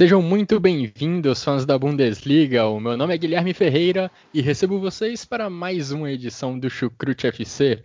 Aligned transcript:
Sejam 0.00 0.22
muito 0.22 0.58
bem-vindos, 0.58 1.44
fãs 1.44 1.66
da 1.66 1.78
Bundesliga. 1.78 2.66
O 2.66 2.80
meu 2.80 2.96
nome 2.96 3.12
é 3.12 3.18
Guilherme 3.18 3.52
Ferreira 3.52 4.10
e 4.32 4.40
recebo 4.40 4.80
vocês 4.80 5.26
para 5.26 5.50
mais 5.50 5.92
uma 5.92 6.10
edição 6.10 6.58
do 6.58 6.70
Chucrute 6.70 7.26
FC. 7.26 7.84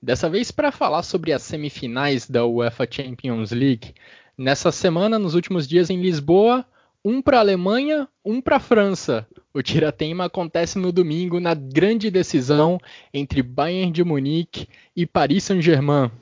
Dessa 0.00 0.30
vez 0.30 0.52
para 0.52 0.70
falar 0.70 1.02
sobre 1.02 1.32
as 1.32 1.42
semifinais 1.42 2.30
da 2.30 2.46
UEFA 2.46 2.86
Champions 2.88 3.50
League. 3.50 3.94
Nessa 4.38 4.70
semana, 4.70 5.18
nos 5.18 5.34
últimos 5.34 5.66
dias 5.66 5.90
em 5.90 6.00
Lisboa, 6.00 6.64
um 7.04 7.20
para 7.20 7.38
a 7.38 7.40
Alemanha, 7.40 8.06
um 8.24 8.40
para 8.40 8.58
a 8.58 8.60
França. 8.60 9.26
O 9.52 9.60
tiratema 9.60 10.26
acontece 10.26 10.78
no 10.78 10.92
domingo 10.92 11.40
na 11.40 11.54
grande 11.54 12.12
decisão 12.12 12.78
entre 13.12 13.42
Bayern 13.42 13.90
de 13.90 14.04
Munique 14.04 14.68
e 14.94 15.04
Paris 15.04 15.42
Saint-Germain. 15.42 16.12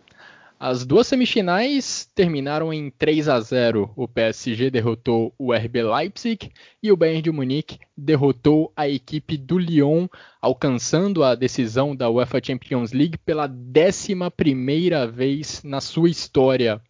As 0.59 0.87
duas 0.87 1.09
semifinais 1.09 2.09
terminaram 2.15 2.73
em 2.73 2.89
3 2.91 3.29
a 3.29 3.41
0. 3.41 3.93
O 3.97 4.07
PSG 4.07 4.71
derrotou 4.71 5.35
o 5.37 5.53
RB 5.53 5.83
Leipzig 5.83 6.51
e 6.83 6.93
o 6.93 6.97
Bayern 6.97 7.21
de 7.21 7.31
Munique 7.31 7.79
derrotou 7.97 8.73
a 8.77 8.89
equipe 8.89 9.37
do 9.37 9.59
Lyon, 9.59 10.07
alcançando 10.41 11.25
a 11.25 11.35
decisão 11.35 11.95
da 11.95 12.09
UEFA 12.09 12.41
Champions 12.43 12.93
League 12.93 13.19
pela 13.19 13.49
11ª 13.49 15.11
vez 15.11 15.63
na 15.65 15.81
sua 15.81 16.09
história. 16.09 16.81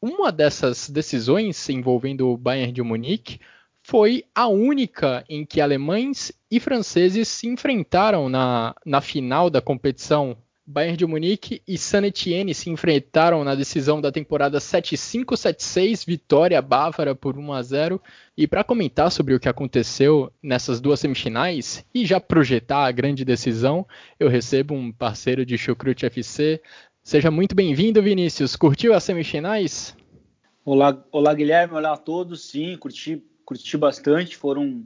Uma 0.00 0.32
dessas 0.32 0.90
decisões 0.90 1.68
envolvendo 1.68 2.28
o 2.28 2.36
Bayern 2.36 2.72
de 2.72 2.82
Munique 2.82 3.38
foi 3.84 4.24
a 4.34 4.48
única 4.48 5.24
em 5.28 5.44
que 5.44 5.60
alemães 5.60 6.32
e 6.50 6.58
franceses 6.58 7.28
se 7.28 7.46
enfrentaram 7.46 8.28
na, 8.28 8.74
na 8.86 9.00
final 9.00 9.50
da 9.50 9.60
competição. 9.60 10.36
Bayern 10.72 10.96
de 10.96 11.04
Munique 11.04 11.60
e 11.68 11.76
San 11.76 12.02
Etienne 12.06 12.54
se 12.54 12.70
enfrentaram 12.70 13.44
na 13.44 13.54
decisão 13.54 14.00
da 14.00 14.10
temporada 14.10 14.58
7-5-7-6, 14.58 16.06
vitória 16.06 16.62
bávara 16.62 17.14
por 17.14 17.36
1 17.36 17.52
a 17.52 17.62
0. 17.62 18.02
E 18.34 18.46
para 18.46 18.64
comentar 18.64 19.12
sobre 19.12 19.34
o 19.34 19.40
que 19.40 19.50
aconteceu 19.50 20.32
nessas 20.42 20.80
duas 20.80 20.98
semifinais 20.98 21.84
e 21.94 22.06
já 22.06 22.18
projetar 22.18 22.86
a 22.86 22.90
grande 22.90 23.22
decisão, 23.22 23.86
eu 24.18 24.28
recebo 24.30 24.72
um 24.72 24.90
parceiro 24.90 25.44
de 25.44 25.58
Chucrute 25.58 26.06
FC. 26.06 26.62
Seja 27.02 27.30
muito 27.30 27.54
bem-vindo, 27.54 28.02
Vinícius. 28.02 28.56
Curtiu 28.56 28.94
as 28.94 29.04
semifinais? 29.04 29.94
Olá, 30.64 31.04
olá 31.12 31.34
Guilherme, 31.34 31.74
olá 31.74 31.92
a 31.92 31.98
todos. 31.98 32.48
Sim, 32.48 32.78
curti, 32.78 33.22
curti 33.44 33.76
bastante. 33.76 34.38
Foram, 34.38 34.82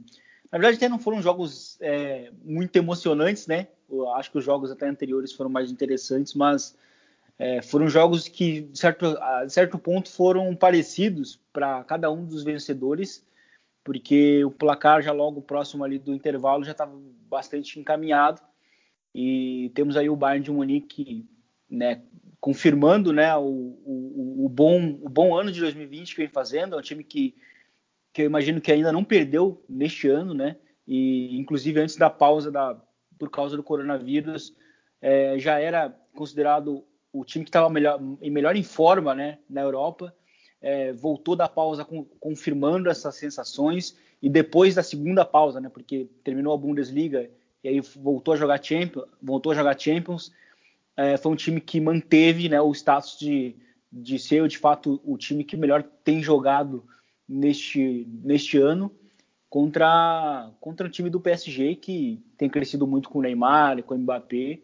na 0.51 0.57
verdade, 0.57 0.75
até 0.75 0.89
não 0.89 0.99
foram 0.99 1.21
jogos 1.21 1.77
é, 1.79 2.29
muito 2.43 2.75
emocionantes, 2.75 3.47
né? 3.47 3.67
Eu 3.89 4.09
acho 4.11 4.31
que 4.31 4.37
os 4.37 4.43
jogos 4.43 4.71
até 4.71 4.87
anteriores 4.87 5.31
foram 5.31 5.49
mais 5.49 5.71
interessantes, 5.71 6.33
mas 6.33 6.77
é, 7.39 7.61
foram 7.61 7.87
jogos 7.87 8.27
que, 8.27 8.61
de 8.61 8.77
certo, 8.77 9.05
a 9.05 9.47
certo 9.47 9.77
ponto, 9.77 10.09
foram 10.09 10.55
parecidos 10.55 11.39
para 11.53 11.83
cada 11.83 12.11
um 12.11 12.25
dos 12.25 12.43
vencedores, 12.43 13.25
porque 13.83 14.43
o 14.43 14.51
placar 14.51 15.01
já 15.01 15.11
logo 15.11 15.41
próximo 15.41 15.83
ali 15.83 15.99
do 15.99 16.13
intervalo 16.13 16.63
já 16.63 16.71
estava 16.71 16.93
bastante 17.29 17.79
encaminhado. 17.79 18.41
E 19.13 19.71
temos 19.73 19.95
aí 19.95 20.09
o 20.09 20.15
Bayern 20.15 20.43
de 20.43 20.51
Munique 20.51 21.25
né, 21.69 22.01
confirmando 22.39 23.13
né, 23.13 23.35
o, 23.35 23.41
o, 23.43 24.45
o, 24.45 24.49
bom, 24.49 24.99
o 25.01 25.09
bom 25.09 25.35
ano 25.35 25.51
de 25.51 25.59
2020 25.59 26.15
que 26.15 26.21
vem 26.21 26.29
fazendo. 26.29 26.75
É 26.75 26.79
um 26.79 26.81
time 26.81 27.03
que, 27.03 27.35
que 28.11 28.23
eu 28.23 28.25
imagino 28.25 28.59
que 28.59 28.71
ainda 28.71 28.91
não 28.91 29.03
perdeu 29.03 29.63
neste 29.69 30.07
ano, 30.07 30.33
né? 30.33 30.57
E 30.87 31.37
inclusive 31.37 31.79
antes 31.79 31.97
da 31.97 32.09
pausa 32.09 32.51
da, 32.51 32.81
por 33.17 33.29
causa 33.29 33.55
do 33.55 33.63
coronavírus, 33.63 34.55
é, 35.01 35.37
já 35.37 35.59
era 35.59 35.89
considerado 36.15 36.83
o 37.11 37.23
time 37.23 37.45
que 37.45 37.49
estava 37.49 37.69
melhor, 37.69 37.99
em 38.21 38.29
melhor 38.29 38.55
forma 38.63 39.13
né, 39.15 39.39
na 39.49 39.61
Europa. 39.61 40.13
É, 40.59 40.91
voltou 40.93 41.35
da 41.35 41.47
pausa 41.47 41.85
com, 41.85 42.03
confirmando 42.19 42.89
essas 42.89 43.15
sensações 43.15 43.95
e 44.21 44.29
depois 44.29 44.73
da 44.75 44.81
segunda 44.81 45.23
pausa, 45.23 45.61
né, 45.61 45.69
porque 45.69 46.09
terminou 46.23 46.53
a 46.53 46.57
Bundesliga 46.57 47.29
e 47.63 47.69
aí 47.69 47.79
voltou 47.79 48.33
a 48.33 48.37
jogar 48.37 48.63
Champions, 48.63 49.05
voltou 49.21 49.51
a 49.51 49.55
jogar 49.55 49.79
Champions, 49.79 50.31
é, 50.95 51.15
foi 51.15 51.31
um 51.31 51.35
time 51.35 51.61
que 51.61 51.79
manteve 51.79 52.49
né, 52.49 52.59
o 52.59 52.71
status 52.73 53.19
de, 53.19 53.55
de 53.91 54.17
ser 54.17 54.47
de 54.47 54.57
fato 54.57 54.99
o 55.05 55.15
time 55.15 55.43
que 55.43 55.55
melhor 55.55 55.83
tem 56.03 56.23
jogado 56.23 56.83
neste, 57.27 58.07
neste 58.23 58.57
ano 58.57 58.91
contra, 59.49 60.51
contra 60.59 60.87
o 60.87 60.89
time 60.89 61.09
do 61.09 61.19
PSG, 61.19 61.75
que 61.75 62.21
tem 62.37 62.49
crescido 62.49 62.85
muito 62.85 63.09
com 63.09 63.19
o 63.19 63.21
Neymar, 63.21 63.81
com 63.83 63.95
o 63.95 63.97
Mbappé. 63.97 64.59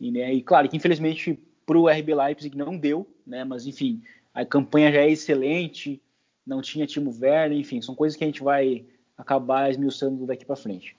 E, 0.00 0.10
né, 0.10 0.32
e 0.32 0.42
claro 0.42 0.68
que 0.68 0.76
infelizmente 0.76 1.38
para 1.64 1.78
o 1.78 1.88
RB 1.88 2.14
Leipzig 2.14 2.56
não 2.56 2.76
deu, 2.76 3.06
né, 3.26 3.44
mas 3.44 3.66
enfim, 3.66 4.02
a 4.34 4.44
campanha 4.44 4.90
já 4.92 5.00
é 5.00 5.10
excelente, 5.10 6.02
não 6.46 6.60
tinha 6.60 6.86
Timo 6.86 7.16
Werner, 7.20 7.58
enfim, 7.58 7.80
são 7.80 7.94
coisas 7.94 8.16
que 8.16 8.24
a 8.24 8.26
gente 8.26 8.42
vai 8.42 8.84
acabar 9.16 9.70
esmiuçando 9.70 10.26
daqui 10.26 10.44
para 10.44 10.56
frente. 10.56 10.96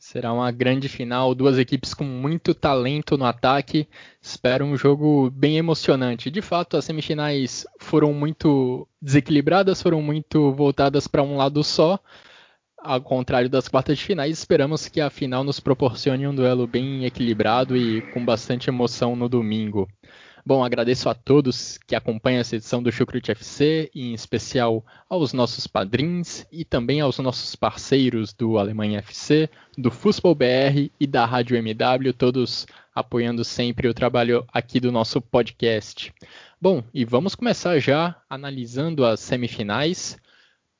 Será 0.00 0.32
uma 0.32 0.50
grande 0.50 0.88
final, 0.88 1.34
duas 1.34 1.58
equipes 1.58 1.92
com 1.92 2.04
muito 2.04 2.54
talento 2.54 3.18
no 3.18 3.26
ataque. 3.26 3.86
Espero 4.20 4.64
um 4.64 4.74
jogo 4.74 5.30
bem 5.30 5.58
emocionante. 5.58 6.30
De 6.30 6.40
fato, 6.40 6.78
as 6.78 6.86
semifinais 6.86 7.66
foram 7.78 8.10
muito 8.14 8.88
desequilibradas, 9.00 9.82
foram 9.82 10.00
muito 10.00 10.52
voltadas 10.54 11.06
para 11.06 11.22
um 11.22 11.36
lado 11.36 11.62
só. 11.62 12.00
Ao 12.78 12.98
contrário 13.02 13.50
das 13.50 13.68
quartas 13.68 13.98
de 13.98 14.04
finais, 14.04 14.38
esperamos 14.38 14.88
que 14.88 15.02
a 15.02 15.10
final 15.10 15.44
nos 15.44 15.60
proporcione 15.60 16.26
um 16.26 16.34
duelo 16.34 16.66
bem 16.66 17.04
equilibrado 17.04 17.76
e 17.76 18.00
com 18.12 18.24
bastante 18.24 18.70
emoção 18.70 19.14
no 19.14 19.28
domingo. 19.28 19.86
Bom, 20.44 20.64
agradeço 20.64 21.08
a 21.08 21.14
todos 21.14 21.78
que 21.86 21.94
acompanham 21.94 22.40
essa 22.40 22.56
edição 22.56 22.82
do 22.82 22.90
Chucrute 22.90 23.30
FC, 23.30 23.90
e 23.94 24.10
em 24.10 24.14
especial 24.14 24.84
aos 25.08 25.32
nossos 25.32 25.66
padrinhos 25.66 26.46
e 26.50 26.64
também 26.64 27.00
aos 27.00 27.18
nossos 27.18 27.54
parceiros 27.54 28.32
do 28.32 28.58
Alemanha 28.58 29.00
FC, 29.00 29.50
do 29.76 29.90
Fußball 29.90 30.34
BR 30.34 30.90
e 30.98 31.06
da 31.06 31.26
Rádio 31.26 31.56
MW, 31.56 32.12
todos 32.14 32.66
apoiando 32.94 33.44
sempre 33.44 33.88
o 33.88 33.94
trabalho 33.94 34.46
aqui 34.52 34.80
do 34.80 34.90
nosso 34.90 35.20
podcast. 35.20 36.12
Bom, 36.60 36.82
e 36.92 37.04
vamos 37.04 37.34
começar 37.34 37.78
já 37.78 38.16
analisando 38.28 39.04
as 39.04 39.20
semifinais. 39.20 40.18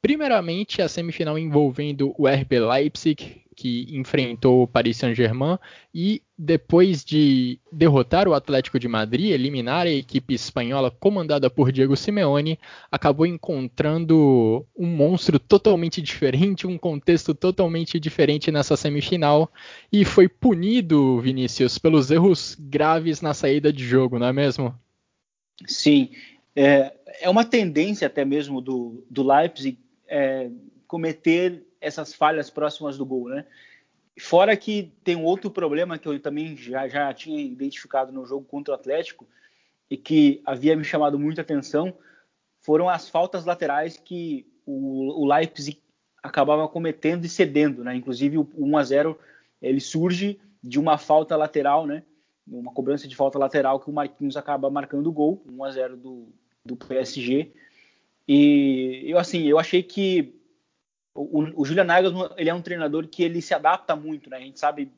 Primeiramente, 0.02 0.80
a 0.80 0.88
semifinal 0.88 1.38
envolvendo 1.38 2.14
o 2.16 2.26
RB 2.26 2.58
Leipzig, 2.58 3.42
que 3.54 3.86
enfrentou 3.94 4.62
o 4.62 4.66
Paris 4.66 4.96
Saint-Germain 4.96 5.58
e 5.94 6.22
depois 6.38 7.04
de 7.04 7.60
derrotar 7.70 8.26
o 8.26 8.32
Atlético 8.32 8.78
de 8.78 8.88
Madrid, 8.88 9.32
eliminar 9.32 9.86
a 9.86 9.90
equipe 9.90 10.32
espanhola 10.32 10.90
comandada 10.90 11.50
por 11.50 11.70
Diego 11.70 11.94
Simeone, 11.94 12.58
acabou 12.90 13.26
encontrando 13.26 14.66
um 14.74 14.86
monstro 14.86 15.38
totalmente 15.38 16.00
diferente, 16.00 16.66
um 16.66 16.78
contexto 16.78 17.34
totalmente 17.34 18.00
diferente 18.00 18.50
nessa 18.50 18.78
semifinal 18.78 19.52
e 19.92 20.02
foi 20.06 20.26
punido, 20.26 21.20
Vinícius, 21.20 21.76
pelos 21.76 22.10
erros 22.10 22.56
graves 22.58 23.20
na 23.20 23.34
saída 23.34 23.70
de 23.70 23.84
jogo, 23.84 24.18
não 24.18 24.28
é 24.28 24.32
mesmo? 24.32 24.74
Sim, 25.66 26.08
é, 26.56 26.94
é 27.20 27.28
uma 27.28 27.44
tendência 27.44 28.06
até 28.06 28.24
mesmo 28.24 28.62
do, 28.62 29.04
do 29.10 29.22
Leipzig 29.22 29.76
é, 30.10 30.50
cometer 30.88 31.64
essas 31.80 32.12
falhas 32.12 32.50
próximas 32.50 32.98
do 32.98 33.06
gol, 33.06 33.28
né? 33.28 33.46
Fora 34.18 34.54
que 34.56 34.92
tem 35.04 35.16
um 35.16 35.24
outro 35.24 35.50
problema 35.50 35.96
que 35.96 36.06
eu 36.06 36.20
também 36.20 36.56
já, 36.56 36.86
já 36.88 37.14
tinha 37.14 37.40
identificado 37.40 38.12
no 38.12 38.26
jogo 38.26 38.44
contra 38.44 38.72
o 38.72 38.74
Atlético 38.74 39.26
e 39.88 39.96
que 39.96 40.42
havia 40.44 40.76
me 40.76 40.84
chamado 40.84 41.18
muita 41.18 41.40
atenção 41.40 41.96
foram 42.60 42.88
as 42.88 43.08
faltas 43.08 43.46
laterais 43.46 43.96
que 43.96 44.46
o, 44.66 45.22
o 45.22 45.26
Leipzig 45.26 45.80
acabava 46.22 46.68
cometendo 46.68 47.24
e 47.24 47.28
cedendo, 47.28 47.82
né? 47.82 47.94
Inclusive 47.94 48.36
o 48.36 48.48
1 48.54 48.76
a 48.76 48.82
0 48.82 49.18
ele 49.62 49.80
surge 49.80 50.38
de 50.62 50.78
uma 50.78 50.98
falta 50.98 51.36
lateral, 51.36 51.86
né? 51.86 52.02
Uma 52.46 52.72
cobrança 52.72 53.08
de 53.08 53.16
falta 53.16 53.38
lateral 53.38 53.80
que 53.80 53.88
o 53.88 53.92
Marquinhos 53.92 54.36
acaba 54.36 54.68
marcando 54.68 55.06
o 55.06 55.12
gol, 55.12 55.42
1 55.50 55.64
a 55.64 55.70
0 55.70 55.96
do, 55.96 56.28
do 56.64 56.76
PSG. 56.76 57.52
E 58.32 59.10
eu 59.10 59.18
assim, 59.18 59.48
eu 59.48 59.58
achei 59.58 59.82
que 59.82 60.40
o, 61.12 61.62
o 61.62 61.64
Julian 61.64 61.82
Nagelsmann 61.82 62.30
ele 62.36 62.48
é 62.48 62.54
um 62.54 62.62
treinador 62.62 63.08
que 63.08 63.24
ele 63.24 63.42
se 63.42 63.52
adapta 63.52 63.96
muito, 63.96 64.30
né? 64.30 64.36
A 64.36 64.40
gente 64.40 64.60
sabe 64.60 64.88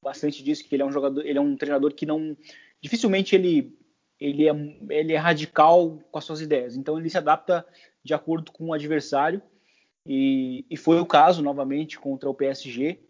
bastante 0.00 0.44
disso, 0.44 0.62
que 0.64 0.76
ele 0.76 0.84
é 0.84 0.86
um 0.86 0.92
jogador, 0.92 1.26
ele 1.26 1.38
é 1.38 1.40
um 1.40 1.56
treinador 1.56 1.92
que 1.92 2.06
não 2.06 2.36
dificilmente 2.80 3.34
ele 3.34 3.76
ele 4.20 4.48
é, 4.48 4.52
ele 4.90 5.12
é 5.12 5.16
radical 5.16 5.98
com 6.08 6.18
as 6.18 6.24
suas 6.24 6.40
ideias. 6.40 6.76
Então 6.76 6.96
ele 6.96 7.10
se 7.10 7.18
adapta 7.18 7.66
de 8.04 8.14
acordo 8.14 8.52
com 8.52 8.66
o 8.66 8.72
adversário 8.72 9.42
e, 10.06 10.64
e 10.70 10.76
foi 10.76 11.00
o 11.00 11.06
caso 11.06 11.42
novamente 11.42 11.98
contra 11.98 12.30
o 12.30 12.34
PSG. 12.34 13.00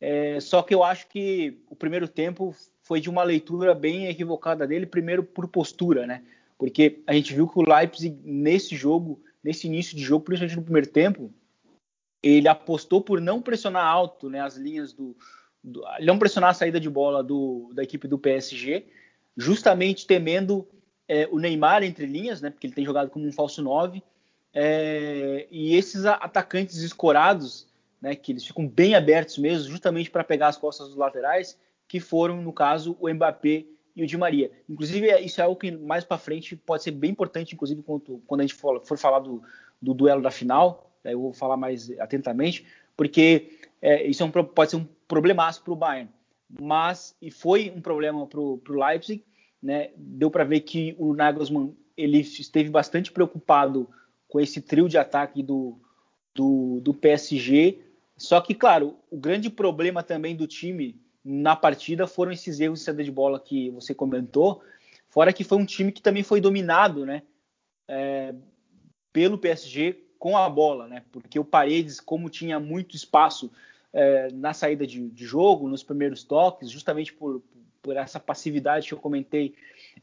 É, 0.00 0.38
só 0.38 0.62
que 0.62 0.72
eu 0.72 0.84
acho 0.84 1.08
que 1.08 1.60
o 1.68 1.74
primeiro 1.74 2.06
tempo 2.06 2.54
foi 2.84 3.00
de 3.00 3.10
uma 3.10 3.24
leitura 3.24 3.74
bem 3.74 4.06
equivocada 4.06 4.64
dele, 4.64 4.86
primeiro 4.86 5.24
por 5.24 5.48
postura, 5.48 6.06
né? 6.06 6.22
Porque 6.58 7.00
a 7.06 7.14
gente 7.14 7.32
viu 7.32 7.48
que 7.48 7.58
o 7.58 7.62
Leipzig 7.62 8.18
nesse 8.24 8.74
jogo, 8.74 9.22
nesse 9.42 9.68
início 9.68 9.96
de 9.96 10.02
jogo, 10.02 10.24
principalmente 10.24 10.56
no 10.56 10.64
primeiro 10.64 10.88
tempo, 10.88 11.32
ele 12.20 12.48
apostou 12.48 13.00
por 13.00 13.20
não 13.20 13.40
pressionar 13.40 13.86
alto, 13.86 14.28
né, 14.28 14.40
as 14.40 14.56
linhas 14.56 14.92
do, 14.92 15.16
do 15.62 15.84
não 16.00 16.18
pressionar 16.18 16.50
a 16.50 16.54
saída 16.54 16.80
de 16.80 16.90
bola 16.90 17.22
do, 17.22 17.70
da 17.72 17.84
equipe 17.84 18.08
do 18.08 18.18
PSG, 18.18 18.86
justamente 19.36 20.04
temendo 20.04 20.66
é, 21.06 21.28
o 21.30 21.38
Neymar 21.38 21.84
entre 21.84 22.06
linhas, 22.06 22.40
né, 22.40 22.50
porque 22.50 22.66
ele 22.66 22.74
tem 22.74 22.84
jogado 22.84 23.08
como 23.08 23.24
um 23.24 23.32
falso 23.32 23.62
9, 23.62 24.02
é, 24.52 25.46
e 25.52 25.76
esses 25.76 26.04
atacantes 26.04 26.78
escorados, 26.78 27.68
né, 28.02 28.16
que 28.16 28.32
eles 28.32 28.44
ficam 28.44 28.66
bem 28.66 28.96
abertos 28.96 29.38
mesmo, 29.38 29.70
justamente 29.70 30.10
para 30.10 30.24
pegar 30.24 30.48
as 30.48 30.58
costas 30.58 30.88
dos 30.88 30.96
laterais, 30.96 31.56
que 31.86 32.00
foram, 32.00 32.42
no 32.42 32.52
caso, 32.52 32.96
o 33.00 33.08
Mbappé 33.08 33.64
e 33.98 34.04
o 34.04 34.06
Di 34.06 34.16
Maria. 34.16 34.48
Inclusive, 34.68 35.10
é, 35.10 35.20
isso 35.20 35.40
é 35.40 35.44
algo 35.44 35.58
que 35.58 35.72
mais 35.72 36.04
para 36.04 36.16
frente 36.16 36.54
pode 36.54 36.84
ser 36.84 36.92
bem 36.92 37.10
importante, 37.10 37.52
inclusive 37.52 37.82
quando, 37.82 38.22
quando 38.28 38.40
a 38.40 38.44
gente 38.44 38.54
for, 38.54 38.80
for 38.86 38.96
falar 38.96 39.18
do, 39.18 39.42
do, 39.82 39.92
duelo 39.92 40.22
da 40.22 40.30
final, 40.30 40.88
eu 41.04 41.20
vou 41.20 41.32
falar 41.32 41.56
mais 41.56 41.90
atentamente, 41.98 42.64
porque 42.96 43.58
é, 43.82 44.06
isso 44.06 44.22
é 44.22 44.26
um, 44.26 44.30
pode 44.30 44.70
ser 44.70 44.76
um 44.76 44.86
problemaço 45.08 45.64
para 45.64 45.72
o 45.72 45.76
Bayern. 45.76 46.08
Mas, 46.60 47.16
e 47.20 47.28
foi 47.28 47.72
um 47.74 47.80
problema 47.80 48.24
para 48.24 48.38
o 48.38 48.60
Leipzig, 48.68 49.24
né? 49.60 49.90
deu 49.96 50.30
para 50.30 50.44
ver 50.44 50.60
que 50.60 50.94
o 50.96 51.12
Nagelsmann 51.12 51.76
ele 51.96 52.20
esteve 52.20 52.70
bastante 52.70 53.10
preocupado 53.10 53.88
com 54.28 54.38
esse 54.38 54.60
trio 54.60 54.88
de 54.88 54.96
ataque 54.96 55.42
do, 55.42 55.76
do, 56.32 56.80
do 56.80 56.94
PSG. 56.94 57.80
Só 58.16 58.40
que, 58.40 58.54
claro, 58.54 58.94
o 59.10 59.16
grande 59.16 59.50
problema 59.50 60.04
também 60.04 60.36
do 60.36 60.46
time 60.46 60.94
na 61.24 61.56
partida 61.56 62.06
foram 62.06 62.32
esses 62.32 62.60
erros 62.60 62.80
de 62.80 62.84
saída 62.84 63.04
de 63.04 63.10
bola 63.10 63.40
que 63.40 63.70
você 63.70 63.94
comentou. 63.94 64.62
Fora 65.08 65.32
que 65.32 65.44
foi 65.44 65.58
um 65.58 65.64
time 65.64 65.92
que 65.92 66.02
também 66.02 66.22
foi 66.22 66.40
dominado, 66.40 67.04
né? 67.04 67.22
É, 67.86 68.34
pelo 69.12 69.38
PSG 69.38 70.04
com 70.18 70.36
a 70.36 70.48
bola, 70.48 70.86
né? 70.86 71.02
Porque 71.12 71.38
o 71.38 71.44
Paredes, 71.44 72.00
como 72.00 72.28
tinha 72.28 72.58
muito 72.58 72.96
espaço 72.96 73.50
é, 73.92 74.28
na 74.32 74.52
saída 74.52 74.86
de, 74.86 75.08
de, 75.10 75.24
jogo, 75.24 75.68
nos 75.68 75.82
primeiros 75.82 76.24
toques, 76.24 76.70
justamente 76.70 77.12
por, 77.12 77.42
por 77.80 77.96
essa 77.96 78.20
passividade 78.20 78.88
que 78.88 78.94
eu 78.94 78.98
comentei 78.98 79.54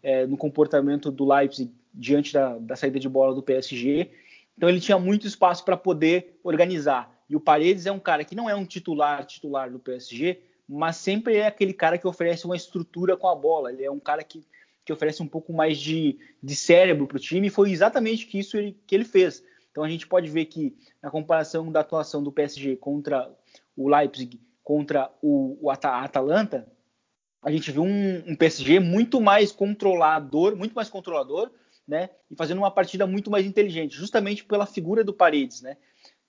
é, 0.02 0.26
no 0.26 0.38
comportamento 0.38 1.12
do 1.12 1.26
Leipzig 1.26 1.72
diante 1.94 2.34
da, 2.34 2.58
da 2.58 2.76
saída 2.76 3.00
de 3.00 3.10
bola 3.10 3.36
do 3.36 3.44
PSG. 3.44 4.10
Então 4.58 4.70
ele 4.70 4.80
tinha 4.80 4.98
muito 4.98 5.28
espaço 5.28 5.64
para 5.64 5.78
poder 5.78 6.40
organizar. 6.44 7.14
E 7.30 7.36
o 7.36 7.40
Paredes 7.40 7.86
é 7.86 7.92
um 7.92 8.00
cara 8.00 8.24
que 8.24 8.36
não 8.36 8.50
é 8.50 8.56
um 8.56 8.66
titular 8.66 9.26
titular 9.26 9.72
do 9.72 9.80
PSG, 9.80 10.40
mas 10.68 10.98
sempre 10.98 11.38
é 11.38 11.48
aquele 11.48 11.74
cara 11.74 11.98
que 11.98 12.08
oferece 12.08 12.46
uma 12.46 12.56
estrutura 12.56 13.16
com 13.16 13.28
a 13.28 13.36
bola. 13.36 13.72
Ele 13.72 13.84
é 13.84 13.92
um 13.92 14.00
cara 14.00 14.24
que, 14.24 14.46
que 14.84 14.92
oferece 14.92 15.22
um 15.22 15.28
pouco 15.28 15.54
mais 15.54 15.78
de, 15.78 16.18
de 16.42 16.56
cérebro 16.56 17.08
para 17.08 17.18
o 17.18 17.20
time. 17.20 17.48
E 17.48 17.52
foi 17.52 17.72
exatamente 17.72 18.38
isso 18.38 18.58
ele, 18.58 18.78
que 18.86 18.96
ele 18.96 19.06
fez. 19.06 19.44
Então 19.72 19.84
a 19.84 19.90
gente 19.90 20.08
pode 20.08 20.30
ver 20.30 20.46
que 20.46 20.76
na 21.02 21.12
comparação 21.12 21.72
da 21.72 21.82
atuação 21.82 22.24
do 22.24 22.32
PSG 22.32 22.78
contra 22.78 23.32
o 23.76 23.90
Leipzig, 23.90 24.40
contra 24.64 25.12
o, 25.22 25.58
o 25.62 25.70
Atalanta, 25.70 26.68
a 27.44 27.52
gente 27.52 27.72
viu 27.72 27.84
um, 27.84 28.24
um 28.26 28.36
PSG 28.36 28.80
muito 28.80 29.22
mais 29.22 29.52
controlador, 29.52 30.56
muito 30.56 30.74
mais 30.74 30.90
controlador, 30.90 31.52
né? 31.88 32.10
E 32.32 32.36
fazendo 32.36 32.58
uma 32.58 32.72
partida 32.72 33.06
muito 33.06 33.30
mais 33.30 33.46
inteligente, 33.46 33.96
justamente 33.96 34.44
pela 34.44 34.66
figura 34.66 35.04
do 35.04 35.14
Paredes, 35.14 35.62
né? 35.62 35.78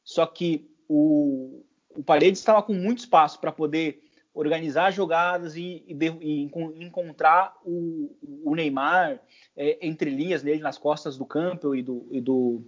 Só 0.04 0.26
que 0.26 0.68
o, 0.86 1.64
o 1.96 2.02
Paredes 2.04 2.40
estava 2.40 2.62
com 2.62 2.74
muito 2.74 2.98
espaço 2.98 3.40
para 3.40 3.50
poder 3.50 4.05
organizar 4.36 4.92
jogadas 4.92 5.56
e, 5.56 5.82
e, 5.88 5.96
e 6.20 6.42
encontrar 6.84 7.56
o, 7.64 8.14
o 8.44 8.54
Neymar 8.54 9.18
é, 9.56 9.78
entre 9.80 10.10
linhas 10.10 10.42
nele 10.42 10.60
nas 10.60 10.76
costas 10.76 11.16
do 11.16 11.24
Campbell 11.24 11.74
e, 11.74 11.82
do, 11.82 12.06
e, 12.10 12.20
do, 12.20 12.62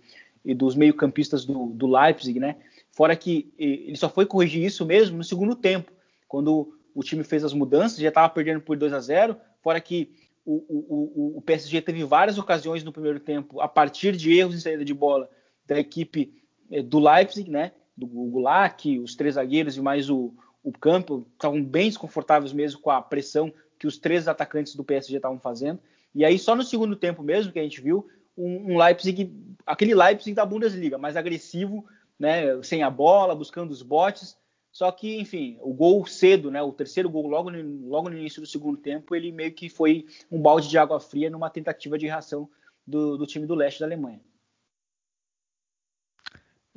dos 0.56 0.74
meio-campistas 0.74 1.44
do, 1.44 1.66
do, 1.66 1.86
Leipzig, 1.86 2.40
né? 2.40 2.56
Fora 2.90 3.14
que 3.14 3.52
ele 3.58 3.96
só 3.96 4.08
foi 4.08 4.24
corrigir 4.24 4.64
isso 4.64 4.86
mesmo 4.86 5.18
no 5.18 5.24
segundo 5.24 5.54
tempo, 5.54 5.92
quando 6.26 6.74
o 6.94 7.02
time 7.02 7.22
fez 7.22 7.44
as 7.44 7.52
mudanças, 7.52 7.98
já 7.98 8.08
estava 8.08 8.30
perdendo 8.30 8.62
por 8.62 8.76
2 8.76 8.92
a 8.94 9.00
0 9.00 9.36
fora 9.60 9.78
que 9.78 10.10
o, 10.46 10.64
o, 10.68 11.36
o, 11.36 11.42
PSG 11.42 11.82
teve 11.82 12.02
várias 12.04 12.38
ocasiões 12.38 12.82
no 12.82 12.90
primeiro 12.90 13.20
tempo, 13.20 13.60
a 13.60 13.68
partir 13.68 14.16
de 14.16 14.32
erros 14.32 14.54
em 14.54 14.60
saída 14.60 14.82
de 14.82 14.94
bola 14.94 15.28
da 15.66 15.78
equipe 15.78 16.32
é, 16.70 16.80
do 16.80 16.98
Leipzig, 16.98 17.50
né? 17.50 17.72
Do 17.94 18.06
Gulak, 18.06 18.98
os 18.98 19.14
três 19.14 19.34
zagueiros 19.34 19.76
e 19.76 19.82
mais 19.82 20.08
o, 20.08 20.32
o 20.68 20.72
campo, 20.72 21.26
estavam 21.32 21.64
bem 21.64 21.88
desconfortáveis 21.88 22.52
mesmo 22.52 22.80
com 22.80 22.90
a 22.90 23.00
pressão 23.00 23.52
que 23.78 23.86
os 23.86 23.96
três 23.96 24.28
atacantes 24.28 24.74
do 24.74 24.84
PSG 24.84 25.16
estavam 25.16 25.38
fazendo. 25.38 25.80
E 26.14 26.24
aí, 26.24 26.38
só 26.38 26.54
no 26.54 26.62
segundo 26.62 26.94
tempo 26.94 27.22
mesmo 27.22 27.52
que 27.52 27.58
a 27.58 27.62
gente 27.62 27.80
viu 27.80 28.06
um, 28.36 28.74
um 28.74 28.78
Leipzig, 28.78 29.32
aquele 29.64 29.94
Leipzig 29.94 30.34
da 30.34 30.44
Bundesliga, 30.44 30.98
mais 30.98 31.16
agressivo, 31.16 31.86
né, 32.18 32.62
sem 32.62 32.82
a 32.82 32.90
bola, 32.90 33.34
buscando 33.34 33.70
os 33.70 33.82
botes. 33.82 34.36
Só 34.70 34.92
que, 34.92 35.18
enfim, 35.18 35.58
o 35.62 35.72
gol 35.72 36.06
cedo, 36.06 36.50
né, 36.50 36.60
o 36.60 36.72
terceiro 36.72 37.08
gol 37.08 37.26
logo 37.26 37.50
no, 37.50 37.88
logo 37.88 38.10
no 38.10 38.18
início 38.18 38.42
do 38.42 38.46
segundo 38.46 38.76
tempo, 38.76 39.14
ele 39.14 39.32
meio 39.32 39.52
que 39.52 39.70
foi 39.70 40.06
um 40.30 40.40
balde 40.40 40.68
de 40.68 40.76
água 40.76 41.00
fria 41.00 41.30
numa 41.30 41.48
tentativa 41.48 41.96
de 41.96 42.06
reação 42.06 42.48
do, 42.86 43.16
do 43.16 43.26
time 43.26 43.46
do 43.46 43.54
leste 43.54 43.80
da 43.80 43.86
Alemanha. 43.86 44.20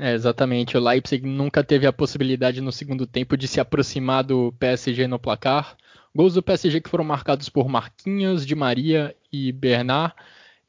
É, 0.03 0.15
exatamente. 0.15 0.75
O 0.75 0.80
Leipzig 0.80 1.24
nunca 1.27 1.63
teve 1.63 1.86
a 1.86 1.94
possibilidade 1.94 2.59
no 2.59 2.71
segundo 2.71 3.06
tempo 3.06 3.38
de 3.38 3.48
se 3.48 3.59
aproximar 3.59 4.24
do 4.24 4.51
PSG 4.53 5.06
no 5.06 5.19
placar. 5.19 5.77
Gols 6.15 6.33
do 6.33 6.42
PSG 6.42 6.81
que 6.81 6.89
foram 6.89 7.03
marcados 7.03 7.50
por 7.50 7.69
Marquinhos, 7.69 8.44
Di 8.44 8.56
Maria 8.56 9.15
e 9.31 9.51
Bernard. 9.51 10.15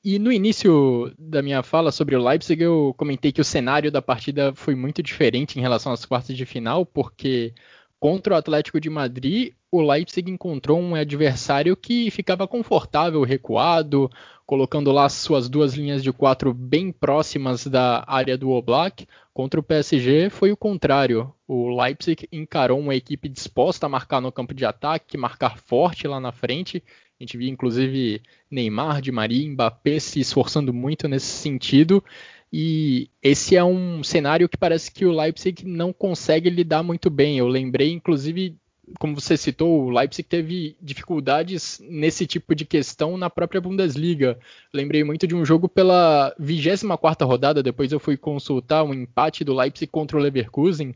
E 0.04 0.18
no 0.18 0.30
início 0.30 1.10
da 1.18 1.40
minha 1.40 1.62
fala 1.62 1.90
sobre 1.90 2.14
o 2.14 2.22
Leipzig, 2.22 2.62
eu 2.62 2.94
comentei 2.98 3.32
que 3.32 3.40
o 3.40 3.44
cenário 3.44 3.90
da 3.90 4.02
partida 4.02 4.52
foi 4.54 4.74
muito 4.74 5.02
diferente 5.02 5.58
em 5.58 5.62
relação 5.62 5.92
às 5.92 6.04
quartas 6.04 6.36
de 6.36 6.44
final, 6.44 6.84
porque 6.84 7.54
contra 7.98 8.34
o 8.34 8.36
Atlético 8.36 8.78
de 8.78 8.90
Madrid, 8.90 9.54
o 9.70 9.80
Leipzig 9.80 10.30
encontrou 10.30 10.78
um 10.78 10.94
adversário 10.94 11.74
que 11.74 12.10
ficava 12.10 12.46
confortável, 12.46 13.22
recuado, 13.22 14.10
colocando 14.52 14.92
lá 14.92 15.08
suas 15.08 15.48
duas 15.48 15.72
linhas 15.72 16.02
de 16.02 16.12
quatro 16.12 16.52
bem 16.52 16.92
próximas 16.92 17.66
da 17.66 18.04
área 18.06 18.36
do 18.36 18.50
Oblak. 18.50 19.08
Contra 19.32 19.58
o 19.58 19.62
PSG 19.62 20.28
foi 20.28 20.52
o 20.52 20.56
contrário. 20.58 21.32
O 21.48 21.74
Leipzig 21.74 22.28
encarou 22.30 22.78
uma 22.78 22.94
equipe 22.94 23.30
disposta 23.30 23.86
a 23.86 23.88
marcar 23.88 24.20
no 24.20 24.30
campo 24.30 24.52
de 24.52 24.66
ataque, 24.66 25.16
marcar 25.16 25.56
forte 25.56 26.06
lá 26.06 26.20
na 26.20 26.32
frente. 26.32 26.84
A 27.18 27.24
gente 27.24 27.38
viu 27.38 27.48
inclusive 27.48 28.20
Neymar, 28.50 29.00
Di 29.00 29.10
Maria, 29.10 29.50
Mbappé 29.50 29.98
se 29.98 30.20
esforçando 30.20 30.70
muito 30.70 31.08
nesse 31.08 31.28
sentido. 31.28 32.04
E 32.52 33.08
esse 33.22 33.56
é 33.56 33.64
um 33.64 34.04
cenário 34.04 34.50
que 34.50 34.58
parece 34.58 34.92
que 34.92 35.06
o 35.06 35.18
Leipzig 35.18 35.66
não 35.66 35.94
consegue 35.94 36.50
lidar 36.50 36.82
muito 36.82 37.08
bem. 37.08 37.38
Eu 37.38 37.48
lembrei, 37.48 37.90
inclusive, 37.90 38.54
como 38.98 39.14
você 39.14 39.36
citou, 39.36 39.84
o 39.84 39.90
Leipzig 39.90 40.28
teve 40.28 40.76
dificuldades 40.80 41.80
nesse 41.82 42.26
tipo 42.26 42.54
de 42.54 42.64
questão 42.64 43.16
na 43.16 43.30
própria 43.30 43.60
Bundesliga. 43.60 44.38
Lembrei 44.72 45.04
muito 45.04 45.26
de 45.26 45.34
um 45.34 45.44
jogo 45.44 45.68
pela 45.68 46.34
24ª 46.40 47.24
rodada, 47.26 47.62
depois 47.62 47.92
eu 47.92 48.00
fui 48.00 48.16
consultar 48.16 48.82
um 48.82 48.92
empate 48.92 49.44
do 49.44 49.54
Leipzig 49.54 49.90
contra 49.90 50.16
o 50.16 50.20
Leverkusen, 50.20 50.94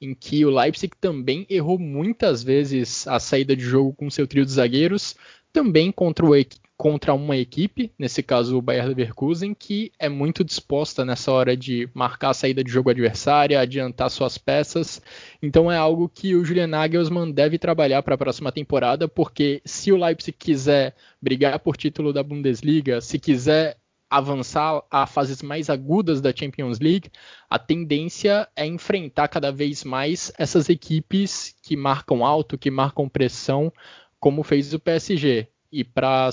em 0.00 0.14
que 0.14 0.44
o 0.44 0.50
Leipzig 0.50 0.92
também 1.00 1.46
errou 1.48 1.78
muitas 1.78 2.42
vezes 2.42 3.06
a 3.06 3.20
saída 3.20 3.54
de 3.54 3.62
jogo 3.62 3.92
com 3.92 4.10
seu 4.10 4.26
trio 4.26 4.44
de 4.44 4.52
zagueiros, 4.52 5.14
também 5.52 5.92
contra 5.92 6.24
o, 6.26 6.34
contra 6.80 7.12
uma 7.12 7.36
equipe, 7.36 7.92
nesse 7.98 8.22
caso 8.22 8.56
o 8.56 8.62
Bayer 8.62 8.86
Leverkusen, 8.86 9.52
que 9.52 9.92
é 9.98 10.08
muito 10.08 10.42
disposta 10.42 11.04
nessa 11.04 11.30
hora 11.30 11.54
de 11.54 11.86
marcar 11.92 12.30
a 12.30 12.34
saída 12.34 12.64
de 12.64 12.72
jogo 12.72 12.88
adversária, 12.88 13.60
adiantar 13.60 14.10
suas 14.10 14.38
peças. 14.38 15.02
Então 15.42 15.70
é 15.70 15.76
algo 15.76 16.08
que 16.08 16.34
o 16.34 16.42
Julian 16.42 16.68
Nagelsmann 16.68 17.32
deve 17.32 17.58
trabalhar 17.58 18.02
para 18.02 18.14
a 18.14 18.18
próxima 18.18 18.50
temporada, 18.50 19.06
porque 19.06 19.60
se 19.62 19.92
o 19.92 19.96
Leipzig 20.02 20.34
quiser 20.38 20.96
brigar 21.20 21.58
por 21.58 21.76
título 21.76 22.14
da 22.14 22.22
Bundesliga, 22.22 23.02
se 23.02 23.18
quiser 23.18 23.76
avançar 24.08 24.82
a 24.90 25.06
fases 25.06 25.42
mais 25.42 25.68
agudas 25.68 26.22
da 26.22 26.34
Champions 26.34 26.80
League, 26.80 27.10
a 27.50 27.58
tendência 27.58 28.48
é 28.56 28.64
enfrentar 28.64 29.28
cada 29.28 29.52
vez 29.52 29.84
mais 29.84 30.32
essas 30.38 30.70
equipes 30.70 31.54
que 31.62 31.76
marcam 31.76 32.24
alto, 32.24 32.56
que 32.56 32.70
marcam 32.70 33.06
pressão, 33.06 33.70
como 34.18 34.42
fez 34.42 34.72
o 34.72 34.80
PSG. 34.80 35.46
E 35.72 35.84
para 35.84 36.30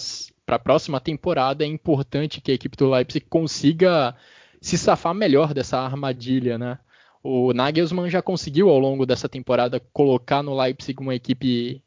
a 0.48 0.60
próxima 0.60 1.00
temporada 1.00 1.64
é 1.64 1.68
importante 1.68 2.42
que 2.42 2.52
a 2.52 2.54
equipe 2.54 2.76
do 2.76 2.90
Leipzig 2.90 3.26
consiga 3.28 4.16
se 4.62 4.78
safar 4.78 5.14
melhor 5.14 5.54
dessa 5.54 5.80
armadilha, 5.80 6.58
né? 6.58 6.80
O 7.24 7.54
Nagelsmann 7.54 8.10
já 8.10 8.22
conseguiu 8.22 8.70
ao 8.70 8.80
longo 8.80 9.06
dessa 9.06 9.28
temporada 9.28 9.80
colocar 9.92 10.42
no 10.42 10.58
Leipzig 10.58 11.00
uma 11.02 11.16
equipe 11.16 11.84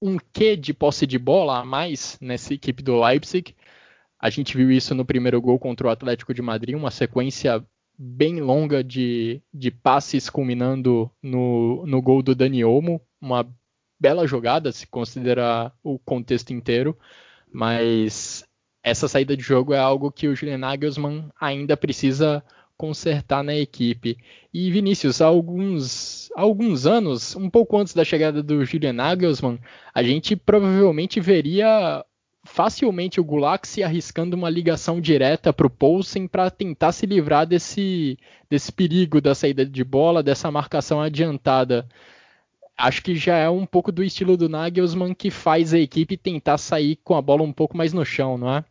um 0.00 0.16
quê 0.32 0.56
de 0.56 0.72
posse 0.72 1.06
de 1.06 1.18
bola 1.18 1.58
a 1.58 1.64
mais 1.64 2.18
nessa 2.20 2.54
equipe 2.54 2.82
do 2.82 3.00
Leipzig. 3.00 3.54
A 4.20 4.30
gente 4.30 4.56
viu 4.56 4.70
isso 4.70 4.94
no 4.94 5.04
primeiro 5.04 5.40
gol 5.40 5.58
contra 5.58 5.86
o 5.86 5.90
Atlético 5.90 6.34
de 6.34 6.42
Madrid, 6.42 6.76
uma 6.76 6.90
sequência 6.90 7.64
bem 7.96 8.40
longa 8.40 8.82
de, 8.84 9.42
de 9.52 9.70
passes 9.70 10.30
culminando 10.30 11.10
no, 11.22 11.84
no 11.86 12.00
gol 12.00 12.22
do 12.22 12.34
Dani 12.34 12.64
Olmo, 12.64 13.00
uma 13.20 13.48
bela 13.98 14.26
jogada 14.26 14.72
se 14.72 14.86
considerar 14.86 15.72
o 15.82 15.98
contexto 15.98 16.52
inteiro, 16.52 16.96
mas 17.52 18.44
essa 18.82 19.08
saída 19.08 19.36
de 19.36 19.42
jogo 19.42 19.74
é 19.74 19.78
algo 19.78 20.12
que 20.12 20.28
o 20.28 20.36
Julian 20.36 20.58
Nagelsmann 20.58 21.28
ainda 21.40 21.76
precisa 21.76 22.42
consertar 22.76 23.42
na 23.42 23.56
equipe. 23.56 24.16
E 24.54 24.70
Vinícius, 24.70 25.20
há 25.20 25.26
alguns, 25.26 26.30
há 26.36 26.42
alguns 26.42 26.86
anos, 26.86 27.34
um 27.34 27.50
pouco 27.50 27.76
antes 27.76 27.92
da 27.92 28.04
chegada 28.04 28.42
do 28.42 28.64
Julian 28.64 28.92
Nagelsmann, 28.92 29.58
a 29.92 30.02
gente 30.02 30.36
provavelmente 30.36 31.20
veria 31.20 32.04
facilmente 32.44 33.20
o 33.20 33.24
Gulak 33.24 33.66
se 33.66 33.82
arriscando 33.82 34.36
uma 34.36 34.48
ligação 34.48 35.00
direta 35.00 35.52
para 35.52 35.66
o 35.66 35.70
Poulsen 35.70 36.26
para 36.26 36.50
tentar 36.50 36.92
se 36.92 37.04
livrar 37.04 37.46
desse, 37.46 38.16
desse 38.48 38.72
perigo 38.72 39.20
da 39.20 39.34
saída 39.34 39.66
de 39.66 39.84
bola, 39.84 40.22
dessa 40.22 40.50
marcação 40.50 41.00
adiantada. 41.00 41.86
Acho 42.78 43.02
que 43.02 43.16
já 43.16 43.36
é 43.36 43.50
um 43.50 43.66
pouco 43.66 43.90
do 43.90 44.04
estilo 44.04 44.36
do 44.36 44.48
Nagelsmann 44.48 45.12
que 45.12 45.32
faz 45.32 45.74
a 45.74 45.78
equipe 45.78 46.16
tentar 46.16 46.58
sair 46.58 46.94
com 47.02 47.16
a 47.16 47.20
bola 47.20 47.42
um 47.42 47.52
pouco 47.52 47.76
mais 47.76 47.92
no 47.92 48.04
chão, 48.04 48.38
não 48.38 48.54
é? 48.54 48.64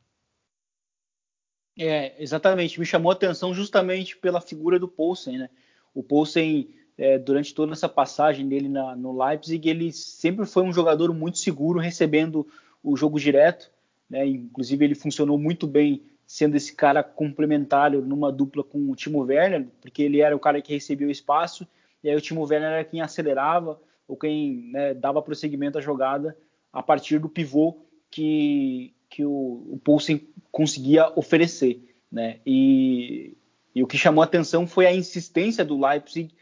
É, 1.78 2.16
exatamente. 2.18 2.80
Me 2.80 2.86
chamou 2.86 3.12
a 3.12 3.14
atenção 3.14 3.54
justamente 3.54 4.16
pela 4.16 4.40
figura 4.40 4.80
do 4.80 4.88
Poulsen, 4.88 5.38
né? 5.38 5.50
O 5.94 6.02
Poulsen, 6.02 6.70
é, 6.98 7.20
durante 7.20 7.54
toda 7.54 7.74
essa 7.74 7.90
passagem 7.90 8.48
dele 8.48 8.70
na, 8.70 8.96
no 8.96 9.22
Leipzig, 9.22 9.70
ele 9.70 9.92
sempre 9.92 10.46
foi 10.46 10.64
um 10.64 10.72
jogador 10.72 11.14
muito 11.14 11.38
seguro, 11.38 11.78
recebendo 11.78 12.48
o 12.82 12.96
jogo 12.96 13.20
direto, 13.20 13.70
né? 14.10 14.26
Inclusive 14.26 14.86
ele 14.86 14.96
funcionou 14.96 15.38
muito 15.38 15.68
bem 15.68 16.02
sendo 16.26 16.56
esse 16.56 16.74
cara 16.74 17.04
complementário 17.04 18.02
numa 18.02 18.32
dupla 18.32 18.64
com 18.64 18.90
o 18.90 18.96
Timo 18.96 19.20
Werner, 19.20 19.68
porque 19.82 20.02
ele 20.02 20.22
era 20.22 20.36
o 20.36 20.40
cara 20.40 20.62
que 20.62 20.74
recebia 20.74 21.08
o 21.08 21.12
espaço, 21.12 21.68
e 22.02 22.10
aí 22.10 22.16
o 22.16 22.22
Timo 22.22 22.42
Werner 22.46 22.72
era 22.72 22.84
quem 22.86 23.02
acelerava 23.02 23.80
ou 24.08 24.16
quem 24.16 24.72
né, 24.72 24.94
dava 24.94 25.22
prosseguimento 25.22 25.78
à 25.78 25.82
jogada 25.82 26.38
a 26.72 26.82
partir 26.82 27.20
do 27.20 27.30
pivô 27.30 27.86
que, 28.10 28.94
que 29.10 29.26
o, 29.26 29.68
o 29.72 29.82
Poulsen 29.84 30.28
conseguia 30.52 31.12
oferecer. 31.18 31.96
Né? 32.12 32.40
E, 32.46 33.36
e, 33.76 33.84
o 33.84 33.88
que 33.88 33.98
chamou 33.98 34.24
atenção 34.24 34.66
foi 34.66 34.86
a 34.86 34.94
insistência 34.94 35.66
do 35.66 35.80
Leipzig 35.80 36.34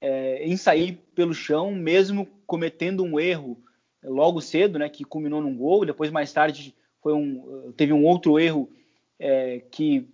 é, 0.00 0.44
em 0.44 0.56
sair 0.56 1.00
pelo 1.14 1.34
chão, 1.34 1.72
mesmo 1.72 2.26
cometendo 2.46 3.02
um 3.02 3.18
erro 3.18 3.62
logo 4.04 4.40
cedo, 4.40 4.78
né, 4.78 4.88
que 4.88 5.04
culminou 5.04 5.40
num 5.40 5.56
gol. 5.56 5.84
Depois, 5.84 6.10
mais 6.10 6.32
tarde, 6.32 6.74
foi 7.00 7.12
um, 7.12 7.72
teve 7.76 7.92
um 7.92 8.04
outro 8.04 8.38
erro 8.38 8.68
é, 9.18 9.60
que 9.70 10.08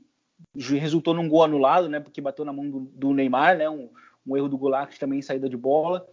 resultou 0.54 1.14
num 1.14 1.28
gol 1.28 1.42
anulado, 1.42 1.88
né, 1.88 2.00
porque 2.00 2.21
bateu 2.21 2.45
na 2.45 2.52
mão 2.52 2.68
do, 2.68 2.80
do 2.80 3.14
Neymar, 3.14 3.57
né, 3.57 3.68
um, 3.68 3.88
um, 4.26 4.37
erro 4.37 4.49
do 4.49 4.59
Gulak 4.59 4.99
também 4.99 5.18
em 5.18 5.23
saída 5.23 5.49
de 5.49 5.57
bola. 5.57 6.07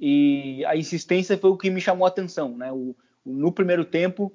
E 0.00 0.64
a 0.64 0.74
insistência 0.74 1.36
foi 1.36 1.50
o 1.50 1.58
que 1.58 1.68
me 1.68 1.80
chamou 1.80 2.06
a 2.06 2.08
atenção. 2.08 2.56
Né? 2.56 2.72
O, 2.72 2.96
no 3.24 3.52
primeiro 3.52 3.84
tempo, 3.84 4.32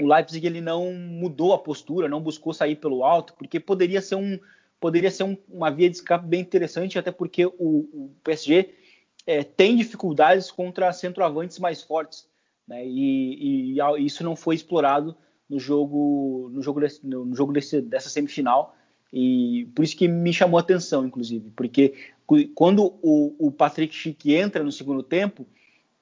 o 0.00 0.06
Leipzig 0.06 0.46
ele 0.46 0.62
não 0.62 0.92
mudou 0.94 1.52
a 1.52 1.58
postura, 1.58 2.08
não 2.08 2.22
buscou 2.22 2.54
sair 2.54 2.76
pelo 2.76 3.04
alto, 3.04 3.34
porque 3.34 3.60
poderia 3.60 4.00
ser, 4.00 4.14
um, 4.14 4.38
poderia 4.80 5.10
ser 5.10 5.24
um, 5.24 5.36
uma 5.46 5.70
via 5.70 5.90
de 5.90 5.96
escape 5.96 6.26
bem 6.26 6.40
interessante, 6.40 6.98
até 6.98 7.12
porque 7.12 7.44
o, 7.44 7.52
o 7.58 8.16
PSG 8.24 8.74
é, 9.26 9.44
tem 9.44 9.76
dificuldades 9.76 10.50
contra 10.50 10.92
centroavantes 10.94 11.58
mais 11.58 11.82
fortes, 11.82 12.26
né? 12.66 12.86
e, 12.86 13.74
e, 13.74 13.80
e, 13.80 14.06
isso 14.06 14.24
não 14.24 14.34
foi 14.34 14.54
explorado 14.54 15.14
no 15.46 15.58
jogo, 15.58 16.48
no 16.52 16.62
jogo, 16.62 16.80
desse, 16.80 17.06
no 17.06 17.34
jogo 17.34 17.52
desse, 17.52 17.82
dessa 17.82 18.08
semifinal, 18.08 18.74
e 19.12 19.68
por 19.74 19.84
isso 19.84 19.96
que 19.96 20.06
me 20.06 20.32
chamou 20.32 20.58
a 20.58 20.60
atenção, 20.60 21.04
inclusive, 21.04 21.50
porque 21.56 21.94
quando 22.54 22.94
o, 23.02 23.34
o 23.38 23.50
Patrick 23.50 23.92
Schick 23.94 24.32
entra 24.32 24.62
no 24.62 24.70
segundo 24.70 25.02
tempo, 25.02 25.46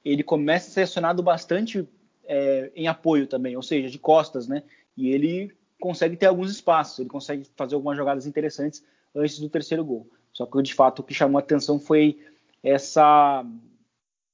ele 0.05 0.23
começa 0.23 0.69
a 0.69 0.71
ser 0.71 0.81
acionado 0.81 1.23
bastante 1.23 1.87
é, 2.25 2.71
em 2.75 2.87
apoio 2.87 3.25
também, 3.25 3.55
ou 3.55 3.63
seja, 3.63 3.89
de 3.89 3.97
costas, 3.97 4.47
né? 4.47 4.63
E 4.95 5.09
ele 5.09 5.51
consegue 5.79 6.15
ter 6.15 6.27
alguns 6.27 6.51
espaços, 6.51 6.99
ele 6.99 7.09
consegue 7.09 7.47
fazer 7.55 7.73
algumas 7.73 7.97
jogadas 7.97 8.27
interessantes 8.27 8.83
antes 9.15 9.39
do 9.39 9.49
terceiro 9.49 9.83
gol. 9.83 10.07
Só 10.31 10.45
que 10.45 10.61
de 10.61 10.73
fato 10.73 10.99
o 10.99 11.03
que 11.03 11.13
chamou 11.13 11.39
a 11.39 11.41
atenção 11.41 11.79
foi 11.79 12.19
essa 12.61 13.43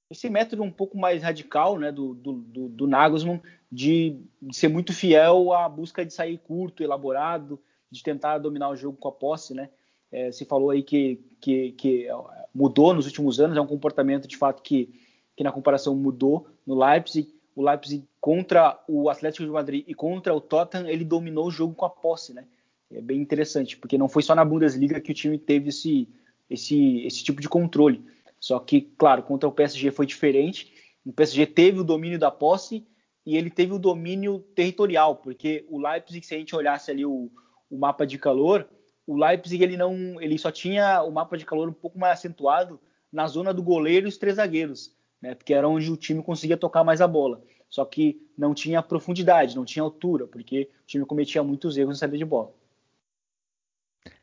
esse 0.10 0.30
método 0.30 0.62
um 0.62 0.72
pouco 0.72 0.98
mais 0.98 1.24
radical, 1.24 1.80
né, 1.80 1.92
do, 1.92 2.14
do, 2.14 2.34
do, 2.34 2.70
do 2.70 2.88
Nagelsmann 2.88 3.42
de, 3.72 4.20
de, 4.40 4.56
ser 4.56 4.68
muito 4.68 4.94
fiel 4.94 5.52
à 5.52 5.68
busca 5.68 6.06
de 6.06 6.14
sair 6.14 6.38
curto, 6.38 6.84
elaborado, 6.84 7.60
de 7.92 8.04
tentar 8.04 8.38
dominar 8.38 8.70
o 8.70 8.76
jogo 8.76 8.98
com 8.98 9.08
a 9.08 9.12
posse, 9.12 9.54
né? 9.54 9.70
É, 10.12 10.32
se 10.32 10.46
falou 10.46 10.70
aí 10.70 10.84
que, 10.84 11.20
que, 11.42 11.72
que, 11.74 12.08
mudou 12.54 12.94
nos 12.94 13.06
últimos 13.06 13.40
anos, 13.40 13.58
é 13.58 13.62
um 13.62 13.68
comportamento 13.68 14.28
de 14.28 14.38
fato 14.38 14.62
que, 14.62 14.94
que 15.36 15.44
na 15.44 15.52
comparação 15.52 15.96
mudou 15.96 16.48
no 16.66 16.76
Leipzig 16.76 17.36
o 17.56 17.64
Leipzig 17.64 18.06
contra 18.20 18.78
o 18.88 19.10
Atlético 19.10 19.46
de 19.46 19.52
Madrid 19.52 19.86
e 19.88 19.94
contra 19.94 20.34
o 20.34 20.42
Tottenham, 20.42 20.90
ele 20.90 21.06
dominou 21.06 21.48
o 21.48 21.52
jogo 21.52 21.74
com 21.74 21.86
a 21.86 21.90
posse, 21.90 22.34
né? 22.34 22.46
É 22.92 23.02
bem 23.02 23.20
interessante, 23.20 23.78
porque 23.78 23.98
não 23.98 24.10
foi 24.10 24.22
só 24.22 24.36
na 24.36 24.46
Bundesliga 24.46 25.00
que 25.00 25.12
o 25.12 25.16
time 25.16 25.38
teve 25.38 25.70
esse, 25.70 26.08
esse, 26.50 27.00
esse 27.06 27.24
tipo 27.24 27.42
de 27.42 27.50
controle. 27.50 28.04
Só 28.40 28.60
que, 28.60 28.82
claro, 28.82 29.24
contra 29.24 29.48
o 29.50 29.52
PSG 29.52 29.90
foi 29.92 30.06
diferente. 30.06 30.72
O 31.06 31.14
PSG 31.14 31.48
teve 31.48 31.80
o 31.80 31.84
domínio 31.84 32.20
da 32.20 32.30
posse 32.30 32.86
e 33.26 33.38
ele 33.38 33.50
teve 33.50 33.74
o 33.74 33.80
domínio 33.80 34.40
territorial, 34.54 35.16
porque 35.16 35.66
o 35.70 35.80
Leipzig, 35.80 36.26
se 36.26 36.36
a 36.36 36.38
gente 36.38 36.56
olhasse 36.56 36.92
ali 36.92 37.06
o, 37.06 37.32
o 37.70 37.78
mapa 37.78 38.06
de 38.06 38.18
calor, 38.18 38.68
o 39.08 39.16
Leipzig 39.16 39.64
ele 39.64 39.78
não, 39.78 40.22
ele 40.22 40.38
só 40.38 40.52
tinha 40.52 41.04
o 41.04 41.12
mapa 41.12 41.38
de 41.38 41.46
calor 41.46 41.70
um 41.70 41.74
pouco 41.74 41.98
mais 42.00 42.14
acentuado 42.14 42.80
na 43.12 43.28
zona 43.28 43.54
do 43.54 43.64
goleiro 43.64 44.08
e 44.08 44.10
os 44.10 44.18
três 44.18 44.36
zagueiros 44.36 44.96
né, 45.26 45.34
porque 45.34 45.54
era 45.54 45.68
onde 45.68 45.92
o 45.92 45.98
time 45.98 46.22
conseguia 46.22 46.56
tocar 46.56 46.84
mais 46.84 47.02
a 47.02 47.08
bola. 47.08 47.42
Só 47.68 47.84
que 47.84 48.22
não 48.38 48.54
tinha 48.54 48.82
profundidade, 48.84 49.56
não 49.56 49.66
tinha 49.66 49.82
altura, 49.84 50.28
porque 50.28 50.70
o 50.84 50.86
time 50.86 51.06
cometia 51.06 51.44
muitos 51.44 51.78
erros 51.78 51.96
na 51.96 52.00
saída 52.00 52.18
de 52.18 52.24
bola. 52.24 52.54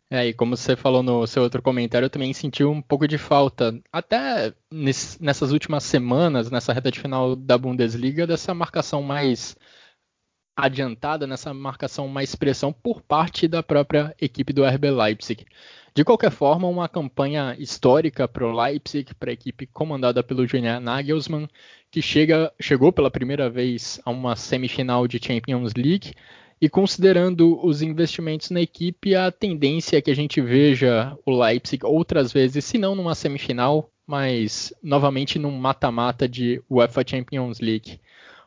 É, 0.09 0.27
e 0.27 0.35
como 0.35 0.57
você 0.57 0.77
falou 0.77 1.03
no 1.03 1.27
seu 1.27 1.43
outro 1.43 1.63
comentário, 1.63 2.07
eu 2.07 2.11
também 2.11 2.33
senti 2.33 2.63
um 2.63 2.81
pouco 2.81 3.09
de 3.09 3.17
falta, 3.17 3.81
até 3.91 4.55
nessas 4.71 5.53
últimas 5.53 5.85
semanas, 5.85 6.51
nessa 6.51 6.73
reta 6.73 6.91
de 6.91 7.01
final 7.01 7.35
da 7.35 7.57
Bundesliga, 7.57 8.27
dessa 8.27 8.55
marcação 8.55 9.03
mais 9.03 9.57
adiantada, 10.57 11.27
nessa 11.27 11.53
marcação 11.55 12.09
mais 12.09 12.35
pressão 12.35 12.73
por 12.73 13.01
parte 13.01 13.49
da 13.49 13.63
própria 13.63 14.15
equipe 14.21 14.53
do 14.53 14.65
RB 14.65 14.91
Leipzig. 14.91 15.47
De 15.95 16.05
qualquer 16.05 16.31
forma, 16.31 16.69
uma 16.69 16.89
campanha 16.89 17.55
histórica 17.59 18.27
para 18.27 18.47
o 18.47 18.53
Leipzig, 18.53 19.15
para 19.15 19.31
a 19.31 19.35
equipe 19.35 19.67
comandada 19.67 20.23
pelo 20.23 20.47
Julian 20.47 20.81
Nagelsmann, 20.81 21.49
que 21.91 22.01
chega, 22.01 22.51
chegou 22.59 22.91
pela 22.91 23.11
primeira 23.11 23.51
vez 23.51 24.01
a 24.05 24.11
uma 24.11 24.35
semifinal 24.35 25.07
de 25.07 25.21
Champions 25.23 25.75
League. 25.77 26.15
E 26.61 26.69
considerando 26.69 27.63
os 27.63 27.83
investimentos 27.83 28.49
na 28.49 28.63
equipe, 28.63 29.15
a 29.15 29.31
tendência 29.31 29.99
é 29.99 30.01
que 30.01 30.11
a 30.11 30.17
gente 30.17 30.41
veja 30.41 31.15
o 31.27 31.39
Leipzig 31.39 31.85
outras 31.85 32.33
vezes, 32.33 32.65
se 32.65 32.79
não 32.79 32.95
numa 32.95 33.15
semifinal, 33.15 33.91
mas 34.07 34.73
novamente 34.83 35.39
num 35.39 35.51
mata-mata 35.51 36.27
de 36.27 36.63
UEFA 36.71 37.05
Champions 37.07 37.61
League. 37.61 38.01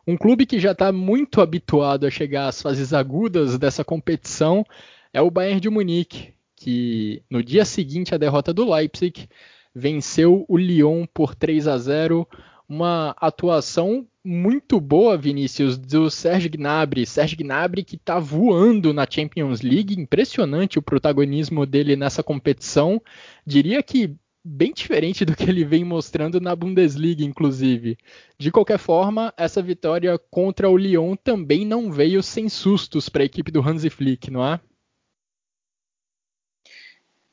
Um 0.07 0.15
clube 0.15 0.45
que 0.45 0.59
já 0.59 0.71
está 0.71 0.91
muito 0.91 1.41
habituado 1.41 2.05
a 2.05 2.11
chegar 2.11 2.47
às 2.47 2.61
fases 2.61 2.93
agudas 2.93 3.57
dessa 3.57 3.83
competição 3.83 4.63
é 5.11 5.19
o 5.19 5.31
Bayern 5.31 5.59
de 5.59 5.69
Munique, 5.69 6.33
que 6.55 7.23
no 7.29 7.41
dia 7.41 7.65
seguinte 7.65 8.13
à 8.13 8.17
derrota 8.17 8.53
do 8.53 8.71
Leipzig 8.71 9.27
venceu 9.73 10.45
o 10.47 10.57
Lyon 10.57 11.05
por 11.11 11.33
3 11.33 11.67
a 11.67 11.77
0, 11.77 12.27
uma 12.69 13.15
atuação 13.19 14.05
muito 14.23 14.79
boa, 14.79 15.17
Vinícius, 15.17 15.77
do 15.77 16.09
Serge 16.09 16.49
Gnabry. 16.49 17.05
Serge 17.05 17.35
Gnabry 17.35 17.83
que 17.83 17.95
está 17.95 18.19
voando 18.19 18.93
na 18.93 19.07
Champions 19.09 19.61
League, 19.61 19.99
impressionante 19.99 20.77
o 20.77 20.83
protagonismo 20.83 21.65
dele 21.65 21.95
nessa 21.95 22.21
competição. 22.21 23.01
Diria 23.45 23.81
que 23.83 24.15
bem 24.47 24.71
diferente 24.71 25.25
do 25.25 25.35
que 25.35 25.49
ele 25.49 25.65
vem 25.65 25.83
mostrando 25.83 26.39
na 26.39 26.55
Bundesliga, 26.55 27.23
inclusive. 27.23 27.97
De 28.37 28.51
qualquer 28.51 28.77
forma, 28.77 29.33
essa 29.35 29.59
vitória 29.59 30.19
contra 30.29 30.69
o 30.69 30.77
Lyon 30.77 31.15
também 31.15 31.65
não 31.65 31.91
veio 31.91 32.21
sem 32.21 32.47
sustos 32.47 33.09
para 33.09 33.23
a 33.23 33.25
equipe 33.25 33.51
do 33.51 33.59
Hansi 33.59 33.89
Flick, 33.89 34.29
não 34.29 34.45
é? 34.45 34.59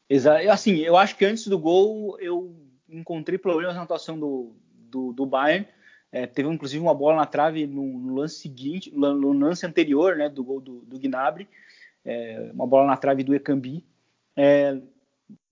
Exato. 0.09 0.49
Assim, 0.50 0.76
eu 0.78 0.97
acho 0.97 1.14
que 1.16 1.26
antes 1.26 1.47
do 1.47 1.59
gol 1.59 2.19
eu 2.19 2.57
encontrei 2.88 3.37
problemas 3.37 3.76
na 3.76 3.83
atuação 3.83 4.19
do, 4.19 4.57
do, 4.73 5.12
do 5.12 5.26
Bayern. 5.26 5.69
É, 6.11 6.26
teve 6.26 6.49
inclusive 6.49 6.83
uma 6.83 6.95
bola 6.95 7.16
na 7.16 7.26
trave 7.26 7.66
no, 7.66 7.99
no, 7.99 8.14
lance 8.14 8.37
seguinte, 8.37 8.90
no 8.95 9.33
lance 9.33 9.66
anterior, 9.66 10.16
né, 10.16 10.28
do 10.28 10.45
gol 10.45 10.61
do, 10.61 10.81
do 10.83 10.99
Gnabry, 10.99 11.49
é, 12.04 12.50
uma 12.52 12.66
bola 12.66 12.87
na 12.87 12.97
trave 12.97 13.23
do 13.23 13.35
Ekambi. 13.35 13.85
É, 14.37 14.78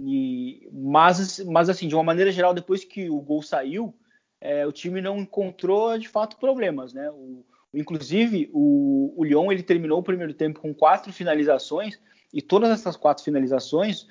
e, 0.01 0.69
mas, 0.73 1.41
mas 1.41 1.69
assim, 1.69 1.89
de 1.89 1.95
uma 1.95 2.05
maneira 2.05 2.33
geral, 2.33 2.55
depois 2.55 2.85
que 2.85 3.11
o 3.11 3.21
gol 3.21 3.43
saiu, 3.43 3.95
é, 4.41 4.67
o 4.67 4.73
time 4.73 5.01
não 5.01 5.19
encontrou 5.19 5.97
de 5.99 6.09
fato 6.09 6.37
problemas, 6.37 6.93
né? 6.93 7.11
O, 7.11 7.45
inclusive 7.75 8.51
o, 8.53 9.13
o 9.17 9.25
Lyon 9.25 9.53
ele 9.53 9.63
terminou 9.63 9.99
o 9.99 10.03
primeiro 10.03 10.35
tempo 10.35 10.61
com 10.61 10.75
quatro 10.75 11.13
finalizações 11.13 12.01
e 12.33 12.41
todas 12.43 12.71
essas 12.71 12.97
quatro 12.97 13.23
finalizações 13.23 14.07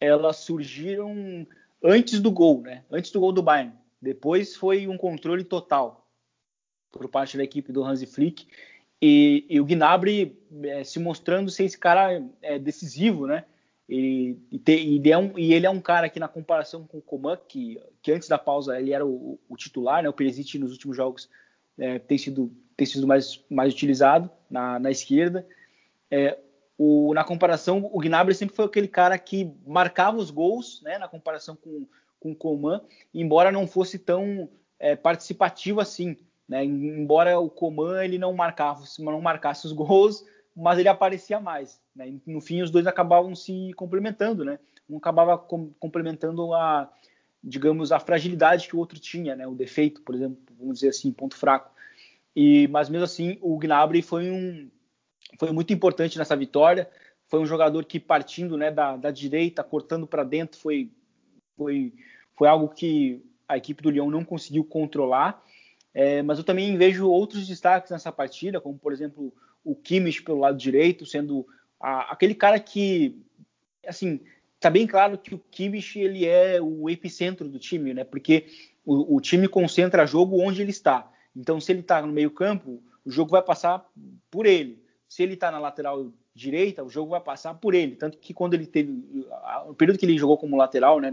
elas 0.00 0.36
surgiram 0.36 1.46
antes 1.82 2.20
do 2.20 2.30
gol, 2.30 2.62
né? 2.62 2.84
Antes 2.90 3.10
do 3.10 3.20
gol 3.20 3.32
do 3.32 3.42
Bayern. 3.42 3.72
Depois 4.00 4.54
foi 4.56 4.86
um 4.86 4.96
controle 4.96 5.44
total 5.44 6.06
por 6.92 7.08
parte 7.08 7.36
da 7.36 7.44
equipe 7.44 7.72
do 7.72 7.82
Hansi 7.82 8.06
Flick 8.06 8.46
e, 9.00 9.44
e 9.48 9.60
o 9.60 9.64
Gnabry 9.64 10.38
é, 10.62 10.84
se 10.84 10.98
mostrando 10.98 11.50
ser 11.50 11.64
esse 11.64 11.78
cara 11.78 12.22
é, 12.40 12.58
decisivo, 12.58 13.26
né? 13.26 13.44
E, 13.88 14.38
e, 14.50 14.58
te, 14.58 14.72
e, 14.72 14.96
ele 14.96 15.10
é 15.10 15.18
um, 15.18 15.38
e, 15.38 15.52
ele 15.52 15.66
é 15.66 15.70
um, 15.70 15.80
cara 15.80 16.08
que, 16.08 16.18
na 16.18 16.28
comparação 16.28 16.86
com 16.86 16.98
o 16.98 17.02
Coman, 17.02 17.36
que, 17.48 17.80
que 18.02 18.12
antes 18.12 18.28
da 18.28 18.38
pausa 18.38 18.78
ele 18.78 18.92
era 18.92 19.04
o, 19.04 19.38
o 19.48 19.56
titular, 19.56 20.02
né? 20.02 20.08
o 20.08 20.12
Perisic 20.12 20.58
nos 20.58 20.72
últimos 20.72 20.96
jogos 20.96 21.28
é, 21.78 21.98
tem 21.98 22.16
sido, 22.16 22.50
tem 22.76 22.86
sido 22.86 23.06
mais, 23.06 23.44
mais 23.50 23.72
utilizado 23.74 24.30
na, 24.48 24.78
na 24.78 24.90
esquerda. 24.90 25.46
É, 26.10 26.38
o, 26.78 27.12
na 27.14 27.24
comparação, 27.24 27.88
o 27.92 28.00
Gnabry 28.00 28.34
sempre 28.34 28.56
foi 28.56 28.64
aquele 28.64 28.88
cara 28.88 29.18
que 29.18 29.52
marcava 29.66 30.16
os 30.16 30.30
gols, 30.30 30.80
né? 30.82 30.98
na 30.98 31.08
comparação 31.08 31.54
com, 31.54 31.86
com 32.18 32.32
o 32.32 32.36
Coman, 32.36 32.80
embora 33.12 33.52
não 33.52 33.66
fosse 33.66 33.98
tão 33.98 34.48
é, 34.78 34.96
participativo 34.96 35.80
assim. 35.80 36.16
Né? 36.48 36.64
Embora 36.64 37.38
o 37.38 37.50
Coman 37.50 38.02
ele 38.02 38.18
não 38.18 38.32
marcava, 38.32 38.82
não 38.98 39.20
marcasse 39.20 39.66
os 39.66 39.72
gols, 39.72 40.24
mas 40.56 40.78
ele 40.78 40.88
aparecia 40.88 41.40
mais. 41.40 41.80
Né? 41.94 42.18
No 42.26 42.40
fim, 42.40 42.62
os 42.62 42.70
dois 42.70 42.86
acabavam 42.86 43.34
se 43.34 43.72
complementando, 43.74 44.44
né? 44.44 44.58
Um 44.88 44.98
acabava 44.98 45.36
com, 45.38 45.72
complementando 45.80 46.52
a, 46.54 46.90
digamos, 47.42 47.90
a 47.90 47.98
fragilidade 47.98 48.68
que 48.68 48.76
o 48.76 48.78
outro 48.78 48.98
tinha, 48.98 49.34
né? 49.34 49.46
O 49.46 49.54
defeito, 49.54 50.02
por 50.02 50.14
exemplo, 50.14 50.38
vamos 50.58 50.74
dizer 50.74 50.90
assim, 50.90 51.12
ponto 51.12 51.36
fraco. 51.36 51.72
E, 52.36 52.68
mas 52.68 52.88
mesmo 52.88 53.04
assim, 53.04 53.38
o 53.40 53.56
Gnabry 53.58 54.02
foi 54.02 54.30
um, 54.30 54.70
foi 55.38 55.50
muito 55.52 55.72
importante 55.72 56.18
nessa 56.18 56.36
vitória. 56.36 56.88
Foi 57.26 57.40
um 57.40 57.46
jogador 57.46 57.84
que 57.84 57.98
partindo, 57.98 58.56
né, 58.56 58.70
da, 58.70 58.96
da 58.96 59.10
direita, 59.10 59.64
cortando 59.64 60.06
para 60.06 60.24
dentro, 60.24 60.58
foi, 60.60 60.90
foi, 61.56 61.94
foi 62.34 62.48
algo 62.48 62.68
que 62.68 63.24
a 63.48 63.56
equipe 63.56 63.82
do 63.82 63.90
Lyon 63.90 64.10
não 64.10 64.24
conseguiu 64.24 64.64
controlar. 64.64 65.42
É, 65.92 66.22
mas 66.22 66.38
eu 66.38 66.44
também 66.44 66.76
vejo 66.76 67.08
outros 67.08 67.46
destaques 67.46 67.90
nessa 67.90 68.10
partida, 68.10 68.60
como 68.60 68.76
por 68.78 68.92
exemplo 68.92 69.32
o 69.64 69.74
Kimmich 69.74 70.22
pelo 70.22 70.40
lado 70.40 70.58
direito, 70.58 71.06
sendo 71.06 71.46
a, 71.80 72.12
aquele 72.12 72.34
cara 72.34 72.60
que, 72.60 73.16
assim, 73.86 74.20
tá 74.60 74.70
bem 74.70 74.86
claro 74.86 75.18
que 75.18 75.34
o 75.34 75.42
Kimmich 75.50 75.98
ele 75.98 76.26
é 76.26 76.60
o 76.60 76.88
epicentro 76.90 77.48
do 77.48 77.58
time, 77.58 77.94
né? 77.94 78.04
Porque 78.04 78.46
o, 78.84 79.16
o 79.16 79.20
time 79.20 79.48
concentra 79.48 80.06
jogo 80.06 80.40
onde 80.40 80.62
ele 80.62 80.70
está. 80.70 81.10
Então, 81.34 81.60
se 81.60 81.72
ele 81.72 81.80
está 81.80 82.02
no 82.02 82.12
meio 82.12 82.30
campo, 82.30 82.82
o 83.04 83.10
jogo 83.10 83.30
vai 83.30 83.42
passar 83.42 83.84
por 84.30 84.46
ele. 84.46 84.82
Se 85.08 85.22
ele 85.22 85.34
está 85.34 85.50
na 85.50 85.58
lateral 85.58 86.12
direita, 86.34 86.82
o 86.82 86.90
jogo 86.90 87.10
vai 87.10 87.20
passar 87.20 87.54
por 87.54 87.74
ele. 87.74 87.96
Tanto 87.96 88.18
que 88.18 88.34
quando 88.34 88.54
ele 88.54 88.66
teve 88.66 89.26
o 89.68 89.74
período 89.74 89.98
que 89.98 90.04
ele 90.04 90.18
jogou 90.18 90.36
como 90.36 90.56
lateral, 90.56 91.00
né, 91.00 91.10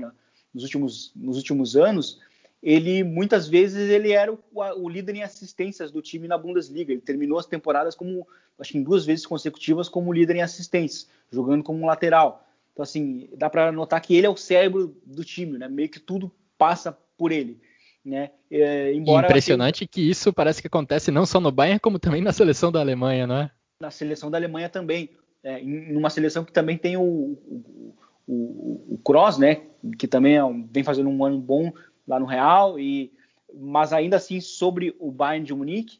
nos 0.54 0.64
últimos 0.64 1.12
nos 1.16 1.38
últimos 1.38 1.76
anos, 1.76 2.20
ele 2.62 3.04
muitas 3.04 3.48
vezes 3.48 3.90
ele 3.90 4.12
era 4.12 4.32
o, 4.32 4.40
o, 4.54 4.88
líder 4.88 5.16
em 5.16 5.24
assistências 5.24 5.92
do 5.92 6.02
time 6.02 6.28
na 6.28 6.38
Bundesliga. 6.38 6.92
Ele 6.92 7.02
terminou 7.02 7.40
as 7.40 7.48
temporadas 7.48 7.96
como, 7.96 8.28
acho 8.60 8.72
que 8.72 8.78
em 8.78 8.84
duas 8.84 9.04
vezes 9.04 9.26
consecutivas, 9.26 9.90
como 9.90 10.14
líder 10.14 10.36
em 10.36 10.42
assistências, 10.42 11.10
jogando 11.32 11.64
como 11.64 11.82
um 11.82 11.88
lateral. 11.88 12.48
Então, 12.72 12.84
assim, 12.84 13.28
dá 13.36 13.50
para 13.50 13.72
notar 13.72 14.00
que 14.00 14.16
ele 14.16 14.28
é 14.28 14.30
o 14.30 14.38
cérebro 14.38 14.96
do 15.06 15.24
time, 15.24 15.58
né? 15.58 15.68
Meio 15.68 15.90
que 15.90 16.00
tudo 16.00 16.32
passa 16.58 16.96
por 17.18 17.32
ele. 17.32 17.60
Né? 18.04 18.32
É, 18.50 18.94
embora 18.94 19.28
Impressionante 19.28 19.86
que 19.86 20.02
isso 20.02 20.34
parece 20.34 20.60
que 20.60 20.68
acontece 20.68 21.12
não 21.12 21.26
só 21.26 21.40
no 21.40 21.52
Bayern, 21.52 21.80
como 21.80 22.00
também 22.00 22.22
na 22.22 22.34
seleção 22.34 22.72
da 22.72 22.80
Alemanha, 22.80 23.28
não 23.28 23.36
é? 23.38 23.52
Na 23.80 23.92
seleção 23.92 24.30
da 24.30 24.38
Alemanha 24.38 24.70
também. 24.70 25.10
É, 25.44 25.60
em 25.60 25.96
uma 25.96 26.10
seleção 26.12 26.46
que 26.46 26.52
também 26.52 26.78
tem 26.78 26.98
o, 26.98 27.02
o, 27.02 27.96
o, 28.28 28.94
o 28.94 29.00
Kroos, 29.04 29.40
né? 29.40 29.64
Que 29.98 30.08
também 30.08 30.36
é 30.36 30.44
um, 30.44 30.68
vem 30.72 30.84
fazendo 30.84 31.10
um 31.10 31.26
ano 31.26 31.40
bom 31.40 31.72
lá 32.08 32.20
no 32.20 32.26
Real, 32.26 32.80
e, 32.80 33.12
mas 33.54 33.94
ainda 33.94 34.18
assim 34.18 34.40
sobre 34.40 34.96
o 35.00 35.12
Bayern 35.12 35.46
de 35.46 35.54
Munique. 35.54 36.00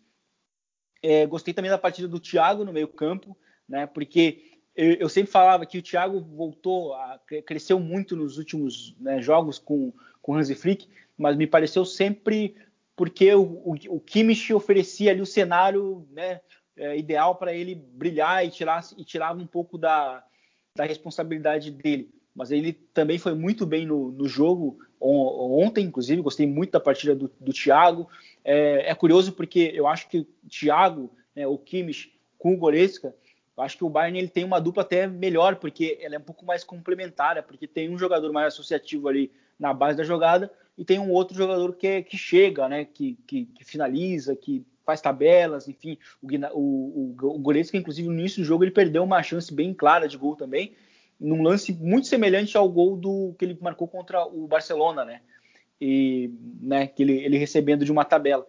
É, 1.04 1.26
gostei 1.26 1.54
também 1.54 1.72
da 1.72 1.78
partida 1.78 2.08
do 2.08 2.20
Thiago 2.20 2.64
no 2.64 2.74
meio 2.74 2.88
campo, 2.88 3.36
né, 3.68 3.88
porque 3.88 4.52
eu, 4.76 4.94
eu, 4.94 5.10
sempre 5.10 5.32
falava 5.32 5.66
que 5.66 5.78
o 5.78 5.82
Thiago 5.82 6.22
voltou, 6.22 6.94
a, 6.94 7.20
cresceu 7.46 7.80
muito 7.80 8.16
nos 8.16 8.38
últimos 8.38 8.96
né, 9.00 9.22
jogos 9.22 9.58
com, 9.58 9.92
com 10.22 10.36
Hansi 10.36 10.56
Flick, 10.56 10.88
mas 11.18 11.36
me 11.36 11.48
pareceu 11.48 11.84
sempre 11.86 12.56
porque 12.96 13.34
o, 13.34 13.42
o, 13.42 13.76
o 13.90 14.00
Kimmich 14.00 14.54
oferecia 14.54 15.12
ali 15.12 15.22
o 15.22 15.26
cenário 15.26 16.08
né, 16.12 16.40
é, 16.78 16.98
ideal 16.98 17.36
para 17.36 17.54
ele 17.54 17.76
brilhar 17.76 18.46
e 18.46 18.50
tirar, 18.50 18.84
e 18.98 19.04
tirava 19.04 19.42
um 19.42 19.48
pouco 19.48 19.78
da, 19.78 20.24
da 20.76 20.86
responsabilidade 20.86 21.72
dele. 21.72 22.14
Mas 22.34 22.52
ele 22.52 22.74
também 22.74 23.18
foi 23.18 23.34
muito 23.34 23.66
bem 23.66 23.86
no, 23.86 24.12
no 24.12 24.28
jogo, 24.28 24.80
ontem, 25.02 25.86
inclusive, 25.86 26.22
gostei 26.22 26.46
muito 26.46 26.72
da 26.72 26.80
partida 26.80 27.16
do, 27.16 27.32
do 27.40 27.52
Thiago. 27.52 28.08
É, 28.44 28.92
é, 28.92 28.96
curioso 28.96 29.34
porque 29.34 29.72
eu 29.74 29.88
acho 29.88 30.08
que 30.08 30.20
o 30.20 30.28
Thiago, 30.48 31.12
né, 31.36 31.48
o 31.48 31.58
Kimmich 31.58 32.14
com 32.38 32.54
o 32.54 32.58
Goretzka, 32.58 33.14
eu 33.58 33.64
acho 33.64 33.78
que 33.78 33.84
o 33.84 33.90
Bayern 33.90 34.18
ele 34.18 34.28
tem 34.28 34.44
uma 34.44 34.60
dupla 34.60 34.84
até 34.84 35.08
melhor, 35.08 35.56
porque 35.58 35.98
ela 36.02 36.16
é 36.16 36.18
um 36.18 36.24
pouco 36.24 36.46
mais 36.46 36.64
complementar, 36.64 37.42
porque 37.44 37.68
tem 37.68 37.90
um 37.90 37.98
jogador 37.98 38.32
mais 38.32 38.54
associativo 38.54 39.08
ali 39.08 39.32
na 39.60 39.74
base 39.74 39.98
da 39.98 40.04
jogada 40.04 40.52
e 40.78 40.86
tem 40.86 40.98
um 41.00 41.12
outro 41.12 41.36
jogador 41.36 41.76
que, 41.76 41.88
é, 41.88 42.02
que 42.02 42.18
chega, 42.18 42.68
né, 42.68 42.86
que, 42.86 43.18
que, 43.28 43.46
que 43.46 43.64
finaliza, 43.64 44.36
que 44.36 44.66
faz 44.86 45.02
tabelas, 45.02 45.68
enfim. 45.68 45.98
O, 46.22 46.28
o, 46.28 47.16
o, 47.22 47.36
o 47.36 47.40
Goretzka, 47.40 47.78
inclusive, 47.78 48.08
no 48.08 48.20
início 48.20 48.42
do 48.42 48.46
jogo, 48.46 48.64
ele 48.64 48.72
perdeu 48.72 49.04
uma 49.04 49.22
chance 49.22 49.54
bem 49.54 49.74
clara 49.74 50.08
de 50.08 50.18
gol 50.18 50.36
também, 50.36 50.74
num 51.22 51.44
lance 51.44 51.72
muito 51.72 52.08
semelhante 52.08 52.58
ao 52.58 52.68
gol 52.68 52.98
do 52.98 53.36
que 53.38 53.46
ele 53.46 53.58
marcou 53.62 53.88
contra 53.88 54.26
o 54.26 54.48
Barcelona, 54.48 55.06
né? 55.06 55.22
E, 55.80 56.32
né, 56.60 56.88
que 56.88 57.04
ele, 57.04 57.14
ele 57.24 57.38
recebendo 57.38 57.86
de 57.86 57.92
uma 57.92 58.04
tabela. 58.04 58.46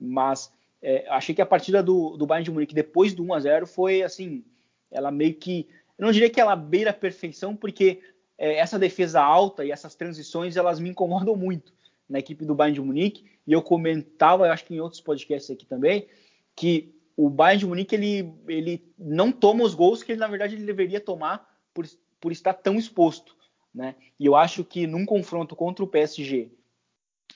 Mas 0.00 0.50
é, 0.82 1.06
achei 1.10 1.34
que 1.34 1.42
a 1.42 1.46
partida 1.46 1.82
do, 1.82 2.16
do 2.16 2.26
Bayern 2.26 2.44
de 2.44 2.50
Munique 2.50 2.74
depois 2.74 3.14
do 3.14 3.22
1 3.22 3.34
a 3.34 3.40
0 3.40 3.66
foi 3.66 4.02
assim, 4.02 4.44
ela 4.90 5.10
meio 5.10 5.34
que, 5.34 5.68
eu 5.98 6.04
não 6.04 6.12
diria 6.12 6.30
que 6.30 6.40
ela 6.40 6.56
beira 6.56 6.90
a 6.90 6.94
perfeição, 6.94 7.54
porque 7.54 8.00
é, 8.38 8.56
essa 8.56 8.78
defesa 8.78 9.22
alta 9.22 9.64
e 9.64 9.70
essas 9.70 9.94
transições 9.94 10.56
elas 10.56 10.80
me 10.80 10.88
incomodam 10.88 11.36
muito 11.36 11.72
na 12.08 12.18
equipe 12.18 12.44
do 12.44 12.54
Bayern 12.54 12.74
de 12.74 12.86
Munique. 12.86 13.24
E 13.46 13.52
eu 13.52 13.62
comentava, 13.62 14.46
eu 14.46 14.52
acho 14.52 14.64
que 14.64 14.74
em 14.74 14.80
outros 14.80 15.00
podcasts 15.00 15.50
aqui 15.50 15.66
também, 15.66 16.06
que 16.54 16.94
o 17.16 17.28
Bayern 17.28 17.60
de 17.60 17.66
Munique 17.66 17.94
ele, 17.94 18.32
ele 18.48 18.84
não 18.98 19.30
toma 19.30 19.64
os 19.64 19.74
gols 19.74 20.02
que 20.02 20.12
ele 20.12 20.20
na 20.20 20.28
verdade 20.28 20.54
ele 20.54 20.64
deveria 20.64 21.00
tomar 21.00 21.46
por 21.72 21.86
por 22.26 22.32
estar 22.32 22.54
tão 22.54 22.74
exposto. 22.74 23.36
Né? 23.72 23.94
E 24.18 24.26
eu 24.26 24.34
acho 24.34 24.64
que 24.64 24.84
num 24.84 25.06
confronto 25.06 25.54
contra 25.54 25.84
o 25.84 25.86
PSG, 25.86 26.50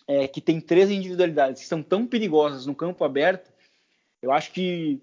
é, 0.09 0.27
que 0.27 0.41
tem 0.41 0.61
três 0.61 0.91
individualidades 0.91 1.63
que 1.63 1.69
são 1.69 1.81
tão 1.81 2.05
perigosas 2.05 2.67
no 2.67 2.75
campo 2.75 3.05
aberto, 3.05 3.53
eu 4.21 4.33
acho 4.33 4.51
que 4.51 5.01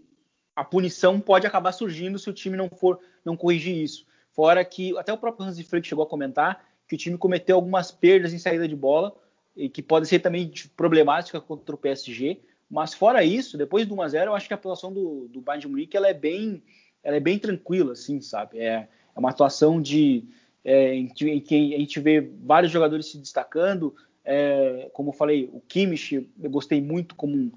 a 0.53 0.65
punição 0.65 1.21
pode 1.21 1.47
acabar 1.47 1.71
surgindo 1.71 2.19
se 2.19 2.29
o 2.29 2.33
time 2.33 2.57
não 2.57 2.67
for 2.67 2.99
não 3.23 3.37
corrigir 3.37 3.77
isso. 3.77 4.05
Fora 4.33 4.65
que 4.65 4.97
até 4.97 5.13
o 5.13 5.17
próprio 5.17 5.47
Hansi 5.47 5.63
Flick 5.63 5.87
chegou 5.87 6.03
a 6.03 6.09
comentar 6.09 6.67
que 6.85 6.95
o 6.95 6.97
time 6.97 7.17
cometeu 7.17 7.55
algumas 7.55 7.89
perdas 7.89 8.33
em 8.33 8.39
saída 8.39 8.67
de 8.67 8.75
bola 8.75 9.15
e 9.55 9.69
que 9.69 9.81
pode 9.81 10.05
ser 10.05 10.19
também 10.19 10.51
problemática 10.75 11.39
contra 11.39 11.73
o 11.73 11.77
PSG. 11.77 12.41
Mas 12.69 12.93
fora 12.93 13.23
isso, 13.23 13.57
depois 13.57 13.87
do 13.87 13.95
1 13.95 14.01
a 14.01 14.07
0, 14.09 14.31
eu 14.31 14.35
acho 14.35 14.49
que 14.49 14.53
a 14.53 14.57
atuação 14.57 14.91
do, 14.91 15.29
do 15.29 15.39
Bayern 15.39 15.61
de 15.61 15.67
Munique 15.69 15.95
ela 15.95 16.09
é 16.09 16.13
bem 16.13 16.61
ela 17.01 17.15
é 17.15 17.21
bem 17.21 17.39
tranquila, 17.39 17.93
assim, 17.93 18.19
sabe? 18.19 18.59
É, 18.59 18.89
é 19.17 19.19
uma 19.19 19.31
atuação 19.31 19.81
de, 19.81 20.23
é, 20.63 20.93
em, 20.93 21.07
que, 21.07 21.27
em, 21.27 21.41
que, 21.41 21.75
a 21.75 21.79
gente 21.79 21.99
vê 21.99 22.21
vários 22.21 22.71
jogadores 22.71 23.07
se 23.07 23.17
destacando. 23.17 23.95
É, 24.23 24.89
como 24.93 25.09
eu 25.09 25.13
falei, 25.13 25.49
o 25.51 25.59
Kimmich, 25.67 26.29
eu 26.39 26.49
gostei 26.49 26.79
muito 26.79 27.15
como, 27.15 27.51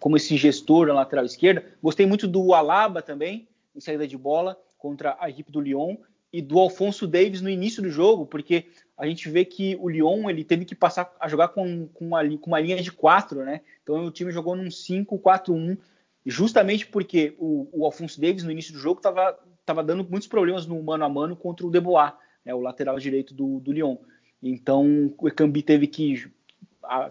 como 0.00 0.16
esse 0.16 0.36
gestor 0.38 0.86
na 0.86 0.94
lateral 0.94 1.26
esquerda. 1.26 1.64
Gostei 1.82 2.06
muito 2.06 2.26
do 2.26 2.54
Alaba 2.54 3.02
também, 3.02 3.46
em 3.74 3.80
saída 3.80 4.08
de 4.08 4.16
bola, 4.16 4.58
contra 4.78 5.16
a 5.20 5.28
equipe 5.28 5.52
do 5.52 5.60
Lyon. 5.60 5.96
E 6.32 6.42
do 6.42 6.58
Alfonso 6.58 7.06
Davis 7.06 7.40
no 7.40 7.48
início 7.48 7.82
do 7.82 7.88
jogo, 7.88 8.26
porque 8.26 8.66
a 8.96 9.06
gente 9.06 9.28
vê 9.30 9.44
que 9.44 9.76
o 9.76 9.88
Lyon 9.88 10.28
ele 10.28 10.44
teve 10.44 10.64
que 10.64 10.74
passar 10.74 11.14
a 11.20 11.28
jogar 11.28 11.48
com, 11.48 11.86
com, 11.88 12.06
uma, 12.06 12.20
com 12.38 12.46
uma 12.48 12.60
linha 12.60 12.82
de 12.82 12.90
quatro, 12.90 13.44
né? 13.44 13.60
Então 13.82 14.04
o 14.04 14.10
time 14.10 14.32
jogou 14.32 14.56
num 14.56 14.68
5-4-1, 14.68 15.78
justamente 16.26 16.86
porque 16.86 17.34
o, 17.38 17.68
o 17.72 17.84
Alfonso 17.86 18.20
Davis 18.20 18.42
no 18.42 18.50
início 18.50 18.72
do 18.72 18.78
jogo 18.78 18.98
estava 18.98 19.38
estava 19.66 19.82
dando 19.82 20.06
muitos 20.08 20.28
problemas 20.28 20.64
no 20.64 20.80
mano 20.80 21.04
a 21.04 21.08
mano 21.08 21.34
contra 21.34 21.66
o 21.66 21.70
Debois, 21.70 22.12
né, 22.44 22.54
o 22.54 22.60
lateral 22.60 22.98
direito 22.98 23.34
do, 23.34 23.58
do 23.58 23.72
Lyon. 23.72 23.96
Então 24.40 25.12
o 25.18 25.26
Ekambi 25.26 25.60
teve 25.60 25.88
que 25.88 26.30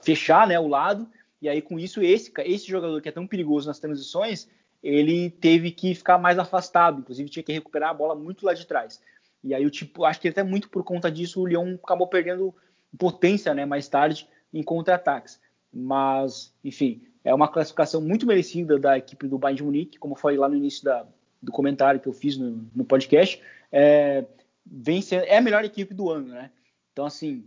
fechar 0.02 0.48
né, 0.48 0.58
o 0.58 0.68
lado, 0.68 1.08
e 1.42 1.50
aí 1.50 1.62
com 1.62 1.78
isso 1.78 2.02
esse, 2.02 2.32
esse 2.46 2.68
jogador 2.68 3.02
que 3.02 3.10
é 3.10 3.12
tão 3.12 3.28
perigoso 3.28 3.68
nas 3.68 3.80
transições, 3.80 4.48
ele 4.82 5.30
teve 5.30 5.72
que 5.72 5.94
ficar 5.94 6.18
mais 6.18 6.40
afastado, 6.40 7.00
inclusive 7.00 7.30
tinha 7.30 7.44
que 7.44 7.52
recuperar 7.52 7.90
a 7.90 7.94
bola 7.94 8.16
muito 8.16 8.46
lá 8.46 8.54
de 8.54 8.66
trás. 8.66 9.02
E 9.44 9.54
aí 9.54 9.66
o 9.66 9.70
tipo, 9.70 10.06
acho 10.06 10.22
que 10.22 10.30
até 10.30 10.42
muito 10.42 10.70
por 10.70 10.84
conta 10.84 11.12
disso 11.12 11.42
o 11.42 11.46
Lyon 11.46 11.76
acabou 11.84 12.08
perdendo 12.08 12.56
potência 12.98 13.54
né, 13.54 13.66
mais 13.66 13.90
tarde 13.90 14.30
em 14.54 14.64
contra-ataques. 14.64 15.42
mas, 15.74 16.54
enfim, 16.64 17.04
é 17.22 17.34
uma 17.34 17.50
classificação 17.50 18.00
muito 18.00 18.26
merecida 18.26 18.80
da 18.80 18.98
equipe 18.98 19.28
do 19.28 19.38
Bayern 19.38 19.58
de 19.58 19.64
Munique, 19.64 20.00
como 20.00 20.16
falei 20.16 20.38
lá 20.38 20.48
no 20.48 20.56
início 20.56 20.86
da, 20.86 21.06
do 21.46 21.52
comentário 21.52 22.00
que 22.00 22.08
eu 22.08 22.14
fiz 22.14 22.38
no, 22.38 22.68
no 22.76 22.84
podcast, 22.84 23.42
é, 23.72 24.26
vem 24.66 25.02
sendo, 25.02 25.24
é 25.26 25.38
a 25.38 25.42
melhor 25.42 25.64
equipe 25.64 25.94
do 25.94 26.10
ano, 26.10 26.30
né? 26.30 26.50
Então, 26.92 27.06
assim, 27.06 27.46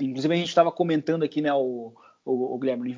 inclusive 0.00 0.32
a 0.32 0.36
gente 0.36 0.48
estava 0.48 0.70
comentando 0.70 1.22
aqui, 1.22 1.40
né, 1.40 1.52
o, 1.52 1.92
o, 2.24 2.54
o 2.54 2.58
Guilherme 2.58 2.94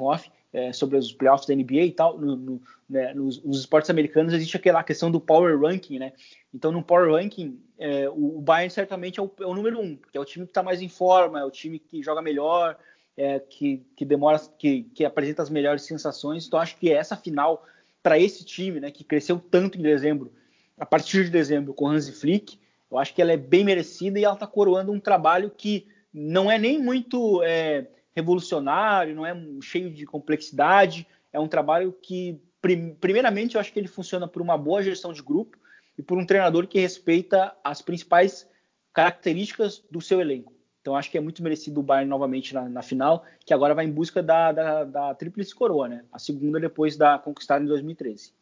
é, 0.53 0.73
sobre 0.73 0.97
os 0.97 1.13
playoffs 1.13 1.47
da 1.47 1.55
NBA 1.55 1.83
e 1.83 1.93
tal, 1.93 2.19
no, 2.19 2.37
no, 2.37 2.63
né, 2.89 3.13
nos, 3.15 3.43
nos, 3.45 3.61
esportes 3.61 3.91
americanos 3.91 4.33
existe 4.33 4.57
aquela 4.57 4.83
questão 4.83 5.11
do 5.11 5.21
power 5.21 5.61
ranking, 5.61 5.99
né? 5.99 6.13
Então, 6.53 6.73
no 6.73 6.83
power 6.83 7.13
ranking, 7.13 7.61
é, 7.79 8.09
o, 8.09 8.39
o, 8.39 8.41
Bayern 8.41 8.71
certamente 8.71 9.21
é 9.21 9.23
o, 9.23 9.31
é 9.41 9.47
o, 9.47 9.55
número 9.55 9.79
um, 9.79 9.97
porque 9.97 10.17
é 10.17 10.21
o 10.21 10.25
time 10.25 10.47
que 10.47 10.51
está 10.51 10.63
mais 10.63 10.81
em 10.81 10.89
forma, 10.89 11.41
é 11.41 11.45
o 11.45 11.51
time 11.51 11.79
que 11.79 12.03
joga 12.03 12.23
melhor, 12.23 12.77
é, 13.17 13.39
que, 13.39 13.85
que 13.95 14.05
demora, 14.05 14.39
que, 14.59 14.85
que 14.95 15.05
apresenta 15.05 15.43
as 15.43 15.51
melhores 15.51 15.83
sensações. 15.83 16.47
Então, 16.47 16.59
acho 16.59 16.77
que 16.77 16.91
essa 16.93 17.17
final 17.17 17.65
para 18.03 18.19
esse 18.19 18.45
time, 18.45 18.81
né, 18.81 18.91
que 18.91 19.05
cresceu 19.05 19.39
tanto 19.39 19.79
em 19.79 19.83
dezembro, 19.83 20.33
a 20.79 20.87
partir 20.87 21.25
de 21.25 21.31
dezembro 21.31 21.75
com 21.75 21.89
Hansi 21.89 22.13
Flick, 22.13 22.59
eu 22.91 22.99
acho 22.99 23.15
que 23.15 23.21
ela 23.21 23.33
é 23.33 23.37
bem 23.37 23.65
merecida 23.65 24.19
e 24.19 24.25
ela 24.25 24.35
está 24.35 24.47
coroando 24.47 24.93
um 24.93 25.01
trabalho 25.01 25.51
que 25.51 25.87
não 26.13 26.51
é 26.51 26.59
nem 26.59 26.79
muito 26.79 27.43
é, 27.43 27.87
revolucionário, 28.15 29.15
não 29.15 29.27
é 29.27 29.37
cheio 29.61 29.91
de 29.91 30.07
complexidade, 30.07 31.07
é 31.33 31.39
um 31.39 31.49
trabalho 31.49 31.93
que, 31.93 32.41
prim, 32.61 32.95
primeiramente, 32.95 33.55
eu 33.55 33.61
acho 33.61 33.73
que 33.73 33.79
ele 33.79 33.89
funciona 33.89 34.27
por 34.27 34.41
uma 34.41 34.57
boa 34.57 34.83
gestão 34.83 35.13
de 35.13 35.23
grupo 35.23 35.59
e 35.97 36.03
por 36.03 36.17
um 36.17 36.25
treinador 36.25 36.67
que 36.67 36.81
respeita 36.81 37.55
as 37.63 37.83
principais 37.83 38.49
características 38.93 39.85
do 39.91 40.01
seu 40.01 40.21
elenco. 40.21 40.58
Então 40.89 40.97
acho 40.97 41.11
que 41.11 41.19
é 41.19 41.21
muito 41.21 41.43
merecido 41.43 41.81
o 41.81 41.83
Bayern 41.83 42.09
novamente 42.09 42.55
na, 42.55 42.67
na 42.67 42.81
final, 42.81 43.23
que 43.45 43.53
agora 43.53 43.75
vai 43.75 43.85
em 43.85 43.93
busca 43.93 44.23
da, 44.23 44.53
da, 44.53 44.85
da 44.85 45.15
tríplice 45.15 45.55
coroa, 45.55 45.87
né? 45.87 46.03
A 46.11 46.19
segunda 46.19 46.59
depois 46.59 46.97
da 46.97 47.19
conquistada 47.19 47.63
em 47.63 47.69
2013. 47.69 48.33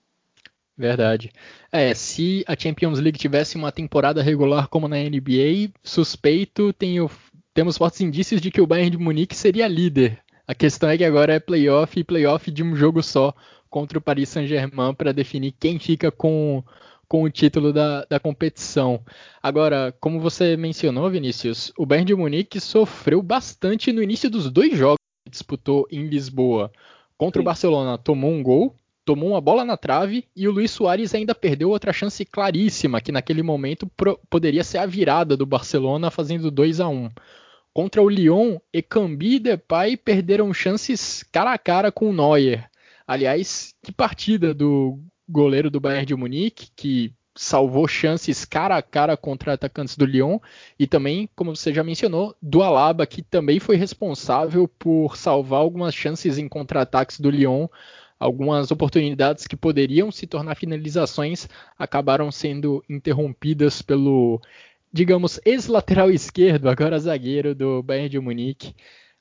Verdade. 0.78 1.32
É, 1.72 1.92
se 1.92 2.44
a 2.46 2.56
Champions 2.56 3.00
League 3.00 3.18
tivesse 3.18 3.56
uma 3.56 3.72
temporada 3.72 4.22
regular 4.22 4.68
como 4.68 4.87
na 4.87 4.94
NBA, 4.96 5.72
suspeito, 5.82 6.72
tenho, 6.72 7.11
temos 7.52 7.76
fortes 7.76 8.00
indícios 8.00 8.40
de 8.40 8.52
que 8.52 8.61
o 8.61 8.66
Bayern 8.66 8.90
de 8.90 8.98
Munique 8.98 9.35
seria 9.35 9.66
líder. 9.66 10.20
A 10.46 10.54
questão 10.54 10.88
é 10.88 10.96
que 10.96 11.04
agora 11.04 11.35
é 11.35 11.40
playoff 11.40 11.98
e 11.98 12.04
playoff 12.04 12.48
de 12.48 12.62
um 12.62 12.76
jogo 12.76 13.02
só 13.02 13.35
contra 13.68 13.98
o 13.98 14.00
Paris 14.00 14.28
Saint-Germain 14.28 14.94
para 14.94 15.12
definir 15.12 15.52
quem 15.59 15.80
fica 15.80 16.12
com 16.12 16.62
com 17.08 17.22
o 17.22 17.30
título 17.30 17.72
da, 17.72 18.04
da 18.04 18.20
competição. 18.20 19.00
Agora, 19.42 19.94
como 20.00 20.20
você 20.20 20.56
mencionou, 20.56 21.10
Vinícius, 21.10 21.72
o 21.78 21.86
Bayern 21.86 22.06
de 22.06 22.14
Munique 22.14 22.60
sofreu 22.60 23.22
bastante 23.22 23.92
no 23.92 24.02
início 24.02 24.28
dos 24.28 24.50
dois 24.50 24.76
jogos 24.76 24.98
que 25.24 25.30
disputou 25.30 25.86
em 25.90 26.06
Lisboa. 26.06 26.70
Contra 27.16 27.40
Sim. 27.40 27.42
o 27.42 27.44
Barcelona, 27.44 27.98
tomou 27.98 28.30
um 28.30 28.42
gol, 28.42 28.74
tomou 29.04 29.30
uma 29.30 29.40
bola 29.40 29.64
na 29.64 29.76
trave 29.76 30.24
e 30.34 30.48
o 30.48 30.52
Luiz 30.52 30.70
Soares 30.70 31.14
ainda 31.14 31.34
perdeu 31.34 31.70
outra 31.70 31.92
chance 31.92 32.24
claríssima, 32.24 33.00
que 33.00 33.12
naquele 33.12 33.42
momento 33.42 33.86
pro, 33.96 34.18
poderia 34.28 34.64
ser 34.64 34.78
a 34.78 34.86
virada 34.86 35.36
do 35.36 35.46
Barcelona, 35.46 36.10
fazendo 36.10 36.50
2 36.50 36.80
a 36.80 36.88
1 36.88 37.10
Contra 37.72 38.02
o 38.02 38.08
Lyon, 38.08 38.58
Ekambi 38.72 39.34
e 39.34 39.38
Depay 39.38 39.98
perderam 39.98 40.52
chances 40.54 41.22
cara 41.30 41.52
a 41.52 41.58
cara 41.58 41.92
com 41.92 42.08
o 42.08 42.12
Neuer. 42.12 42.70
Aliás, 43.06 43.74
que 43.82 43.92
partida 43.92 44.54
do 44.54 44.98
goleiro 45.28 45.70
do 45.70 45.80
Bayern 45.80 46.06
de 46.06 46.14
Munique, 46.14 46.70
que 46.74 47.12
salvou 47.34 47.86
chances 47.86 48.44
cara 48.44 48.76
a 48.76 48.82
cara 48.82 49.16
contra 49.16 49.52
atacantes 49.52 49.96
do 49.96 50.06
Lyon, 50.06 50.38
e 50.78 50.86
também, 50.86 51.28
como 51.36 51.54
você 51.54 51.72
já 51.72 51.84
mencionou, 51.84 52.34
do 52.40 52.62
Alaba, 52.62 53.06
que 53.06 53.22
também 53.22 53.60
foi 53.60 53.76
responsável 53.76 54.66
por 54.66 55.16
salvar 55.16 55.60
algumas 55.60 55.94
chances 55.94 56.38
em 56.38 56.48
contra-ataques 56.48 57.20
do 57.20 57.30
Lyon. 57.30 57.68
Algumas 58.18 58.70
oportunidades 58.70 59.46
que 59.46 59.54
poderiam 59.54 60.10
se 60.10 60.26
tornar 60.26 60.54
finalizações 60.54 61.46
acabaram 61.78 62.32
sendo 62.32 62.82
interrompidas 62.88 63.82
pelo, 63.82 64.40
digamos, 64.90 65.38
ex-lateral 65.44 66.10
esquerdo, 66.10 66.70
agora 66.70 66.98
zagueiro 66.98 67.54
do 67.54 67.82
Bayern 67.82 68.08
de 68.08 68.18
Munique, 68.18 68.74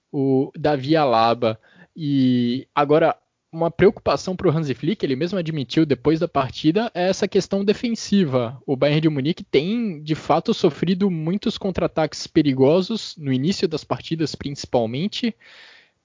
o 0.09 0.49
Davi 0.57 0.95
Alaba. 0.95 1.59
E 1.93 2.65
agora 2.73 3.17
uma 3.55 3.71
preocupação 3.71 4.35
para 4.35 4.47
o 4.47 4.51
Hansi 4.51 4.73
Flick, 4.73 5.03
ele 5.03 5.15
mesmo 5.15 5.39
admitiu 5.39 5.85
depois 5.85 6.19
da 6.19 6.27
partida, 6.27 6.91
é 6.93 7.07
essa 7.07 7.27
questão 7.27 7.63
defensiva. 7.63 8.61
O 8.65 8.75
Bayern 8.75 9.01
de 9.01 9.09
Munique 9.09 9.43
tem, 9.43 10.03
de 10.03 10.13
fato, 10.13 10.53
sofrido 10.53 11.09
muitos 11.09 11.57
contra-ataques 11.57 12.27
perigosos, 12.27 13.15
no 13.17 13.31
início 13.31 13.67
das 13.67 13.83
partidas 13.83 14.35
principalmente. 14.35 15.33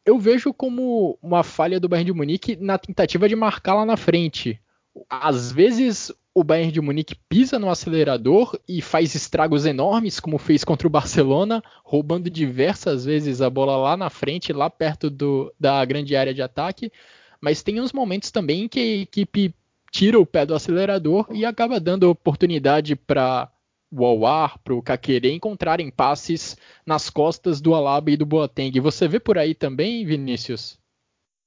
Eu 0.06 0.18
vejo 0.18 0.54
como 0.54 1.18
uma 1.20 1.42
falha 1.42 1.80
do 1.80 1.88
Bayern 1.88 2.12
de 2.12 2.16
Munique 2.16 2.56
na 2.56 2.78
tentativa 2.78 3.28
de 3.28 3.34
marcar 3.34 3.74
lá 3.74 3.84
na 3.84 3.96
frente. 3.96 4.60
Às 5.08 5.50
vezes 5.50 6.12
o 6.32 6.44
Bayern 6.44 6.70
de 6.70 6.80
Munique 6.80 7.16
pisa 7.28 7.58
no 7.58 7.68
acelerador 7.68 8.56
e 8.68 8.80
faz 8.80 9.16
estragos 9.16 9.66
enormes, 9.66 10.20
como 10.20 10.38
fez 10.38 10.62
contra 10.62 10.86
o 10.86 10.90
Barcelona, 10.90 11.62
roubando 11.82 12.30
diversas 12.30 13.04
vezes 13.04 13.42
a 13.42 13.50
bola 13.50 13.76
lá 13.76 13.96
na 13.96 14.08
frente, 14.08 14.52
lá 14.52 14.70
perto 14.70 15.10
do, 15.10 15.52
da 15.58 15.84
grande 15.84 16.14
área 16.14 16.32
de 16.32 16.40
ataque 16.40 16.92
mas 17.40 17.62
tem 17.62 17.80
uns 17.80 17.92
momentos 17.92 18.30
também 18.30 18.68
que 18.68 18.78
a 18.78 19.02
equipe 19.02 19.54
tira 19.90 20.18
o 20.18 20.26
pé 20.26 20.46
do 20.46 20.54
acelerador 20.54 21.26
e 21.32 21.44
acaba 21.44 21.80
dando 21.80 22.08
oportunidade 22.08 22.94
para 22.94 23.50
o 23.90 24.04
Awar, 24.04 24.58
para 24.62 24.74
o 24.74 24.82
Kakere 24.82 25.32
encontrarem 25.32 25.90
passes 25.90 26.56
nas 26.86 27.10
costas 27.10 27.60
do 27.60 27.74
Alaba 27.74 28.10
e 28.10 28.16
do 28.16 28.24
Boateng. 28.24 28.78
Você 28.80 29.08
vê 29.08 29.18
por 29.18 29.36
aí 29.36 29.54
também, 29.54 30.04
Vinícius? 30.04 30.78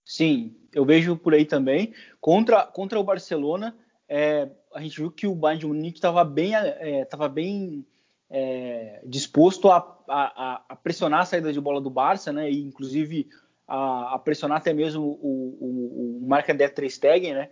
Sim, 0.05 0.55
eu 0.73 0.83
vejo 0.83 1.15
por 1.15 1.33
aí 1.33 1.45
também. 1.45 1.93
Contra, 2.19 2.63
contra 2.63 2.99
o 2.99 3.03
Barcelona, 3.03 3.75
é, 4.09 4.49
a 4.73 4.81
gente 4.81 4.99
viu 4.99 5.09
que 5.09 5.25
o 5.25 5.35
Bayern 5.35 5.61
de 5.61 5.67
Munique 5.67 5.97
estava 5.97 6.25
bem, 6.25 6.53
é, 6.55 7.07
bem 7.31 7.85
é, 8.29 9.01
disposto 9.05 9.69
a, 9.69 9.77
a, 10.09 10.63
a, 10.69 10.75
pressionar 10.75 11.21
a 11.21 11.25
saída 11.25 11.53
de 11.53 11.61
bola 11.61 11.79
do 11.79 11.89
Barça, 11.89 12.33
né? 12.33 12.51
E 12.51 12.61
inclusive 12.61 13.29
a, 13.67 14.15
a 14.15 14.19
pressionar 14.19 14.57
até 14.57 14.73
mesmo 14.73 15.03
o, 15.21 15.57
o, 15.59 16.27
o 16.27 16.89
Stegen, 16.89 17.33
né? 17.33 17.49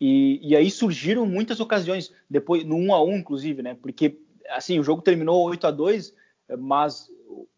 E, 0.00 0.40
e, 0.42 0.56
aí 0.56 0.68
surgiram 0.70 1.24
muitas 1.24 1.60
ocasiões, 1.60 2.12
depois 2.28 2.64
no 2.64 2.76
1 2.76 2.94
a 2.94 3.04
1 3.04 3.16
inclusive, 3.18 3.62
né? 3.62 3.76
Porque 3.80 4.18
assim, 4.50 4.80
o 4.80 4.82
jogo 4.82 5.00
terminou 5.00 5.48
8 5.48 5.66
a 5.66 5.70
2 5.70 6.14
mas 6.58 7.08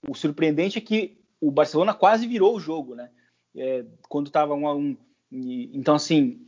o 0.06 0.14
surpreendente 0.14 0.78
é 0.78 0.80
que 0.80 1.18
o 1.40 1.50
Barcelona 1.50 1.94
quase 1.94 2.26
virou 2.26 2.54
o 2.54 2.60
jogo, 2.60 2.94
né? 2.94 3.10
É, 3.56 3.84
quando 4.08 4.26
estava 4.26 4.54
1 4.54 4.68
a 4.68 4.74
1 4.74 4.96
e, 5.32 5.70
então 5.76 5.94
assim, 5.94 6.46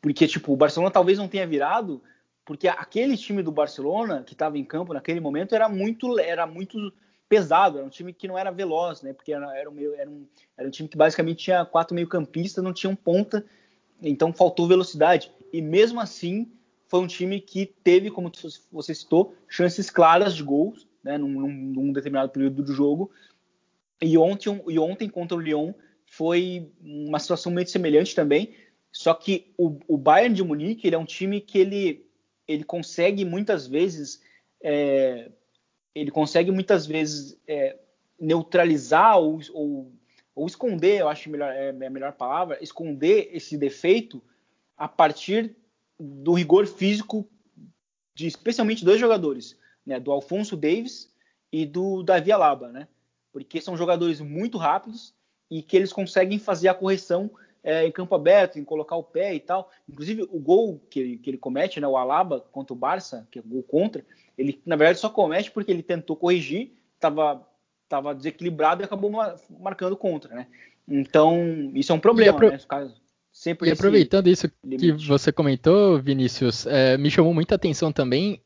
porque 0.00 0.26
tipo, 0.26 0.52
o 0.52 0.56
Barcelona 0.56 0.90
talvez 0.90 1.18
não 1.18 1.28
tenha 1.28 1.46
virado, 1.46 2.02
porque 2.44 2.68
aquele 2.68 3.16
time 3.16 3.42
do 3.42 3.52
Barcelona 3.52 4.22
que 4.22 4.32
estava 4.32 4.56
em 4.56 4.64
campo 4.64 4.94
naquele 4.94 5.20
momento 5.20 5.54
era 5.54 5.68
muito 5.68 6.18
era 6.18 6.46
muito 6.46 6.92
pesado, 7.28 7.78
era 7.78 7.86
um 7.86 7.90
time 7.90 8.12
que 8.12 8.26
não 8.26 8.38
era 8.38 8.50
veloz, 8.50 9.02
né? 9.02 9.12
Porque 9.12 9.32
era, 9.32 9.56
era, 9.56 9.70
um, 9.70 9.78
era, 9.94 10.10
um, 10.10 10.26
era 10.56 10.68
um 10.68 10.70
time 10.70 10.88
que 10.88 10.96
basicamente 10.96 11.44
tinha 11.44 11.64
quatro 11.64 11.94
meio-campistas, 11.94 12.64
não 12.64 12.72
tinha 12.72 12.90
um 12.90 12.96
ponta, 12.96 13.44
então 14.02 14.32
faltou 14.32 14.66
velocidade. 14.66 15.30
E 15.52 15.60
mesmo 15.60 16.00
assim, 16.00 16.50
foi 16.86 17.00
um 17.00 17.06
time 17.06 17.40
que 17.40 17.66
teve, 17.66 18.10
como 18.10 18.32
você 18.72 18.94
citou, 18.94 19.34
chances 19.46 19.90
claras 19.90 20.34
de 20.34 20.42
gols, 20.42 20.88
né? 21.04 21.18
Num, 21.18 21.28
num, 21.28 21.48
num 21.48 21.92
determinado 21.92 22.30
período 22.30 22.62
do 22.62 22.72
jogo. 22.72 23.10
E 24.00 24.16
ontem, 24.16 24.62
e 24.68 24.78
ontem 24.78 25.08
contra 25.08 25.36
o 25.36 25.40
Lyon 25.40 25.72
foi 26.06 26.70
uma 26.80 27.18
situação 27.18 27.52
meio 27.52 27.68
semelhante 27.68 28.14
também. 28.14 28.54
Só 28.90 29.12
que 29.12 29.52
o, 29.56 29.78
o 29.86 29.98
Bayern 29.98 30.34
de 30.34 30.42
Munique 30.42 30.86
ele 30.86 30.96
é 30.96 30.98
um 30.98 31.04
time 31.04 31.40
que 31.40 31.58
ele, 31.58 32.06
ele 32.46 32.64
consegue 32.64 33.24
muitas 33.24 33.66
vezes 33.66 34.22
é, 34.62 35.30
ele 35.94 36.10
consegue 36.10 36.50
muitas 36.50 36.86
vezes 36.86 37.38
é, 37.46 37.78
neutralizar 38.18 39.18
ou, 39.18 39.40
ou, 39.52 39.92
ou, 40.34 40.46
esconder, 40.46 41.00
eu 41.00 41.08
acho 41.08 41.30
melhor, 41.30 41.52
é, 41.52 41.68
é 41.68 41.86
a 41.86 41.90
melhor 41.90 42.12
palavra, 42.12 42.62
esconder 42.62 43.30
esse 43.32 43.56
defeito 43.56 44.22
a 44.76 44.86
partir 44.88 45.56
do 45.98 46.32
rigor 46.32 46.66
físico 46.66 47.28
de 48.14 48.26
especialmente 48.26 48.84
dois 48.84 49.00
jogadores, 49.00 49.58
né, 49.84 49.98
do 49.98 50.10
Alfonso 50.10 50.56
Davis 50.56 51.12
e 51.52 51.64
do 51.64 52.02
Davi 52.02 52.30
Alaba, 52.30 52.70
né, 52.70 52.88
porque 53.32 53.60
são 53.60 53.76
jogadores 53.76 54.20
muito 54.20 54.58
rápidos 54.58 55.14
e 55.50 55.62
que 55.62 55.76
eles 55.76 55.92
conseguem 55.92 56.38
fazer 56.38 56.68
a 56.68 56.74
correção 56.74 57.30
é, 57.62 57.86
em 57.86 57.92
campo 57.92 58.14
aberto, 58.14 58.58
em 58.58 58.64
colocar 58.64 58.96
o 58.96 59.02
pé 59.02 59.34
e 59.34 59.40
tal. 59.40 59.70
Inclusive, 59.88 60.22
o 60.30 60.38
gol 60.38 60.80
que 60.88 61.00
ele, 61.00 61.16
que 61.18 61.30
ele 61.30 61.38
comete, 61.38 61.80
né, 61.80 61.86
o 61.86 61.96
Alaba 61.96 62.40
contra 62.52 62.72
o 62.72 62.76
Barça, 62.76 63.26
que 63.30 63.38
é 63.38 63.42
o 63.42 63.48
gol 63.48 63.62
contra, 63.62 64.04
ele 64.36 64.60
na 64.64 64.76
verdade 64.76 64.98
só 64.98 65.08
comete 65.08 65.50
porque 65.50 65.70
ele 65.70 65.82
tentou 65.82 66.16
corrigir, 66.16 66.72
estava 66.94 67.46
tava 67.88 68.14
desequilibrado 68.14 68.82
e 68.82 68.84
acabou 68.84 69.10
marcando 69.58 69.96
contra, 69.96 70.34
né? 70.34 70.46
Então, 70.86 71.70
isso 71.74 71.90
é 71.90 71.94
um 71.94 72.00
problema, 72.00 72.32
apro... 72.32 72.50
né? 72.50 72.58
Sempre 73.32 73.68
e 73.68 73.72
aproveitando 73.72 74.26
isso 74.26 74.50
limite. 74.64 74.96
que 74.96 75.06
você 75.06 75.30
comentou, 75.30 75.98
Vinícius, 75.98 76.66
é, 76.66 76.98
me 76.98 77.10
chamou 77.10 77.32
muita 77.32 77.54
atenção 77.54 77.92
também 77.92 78.42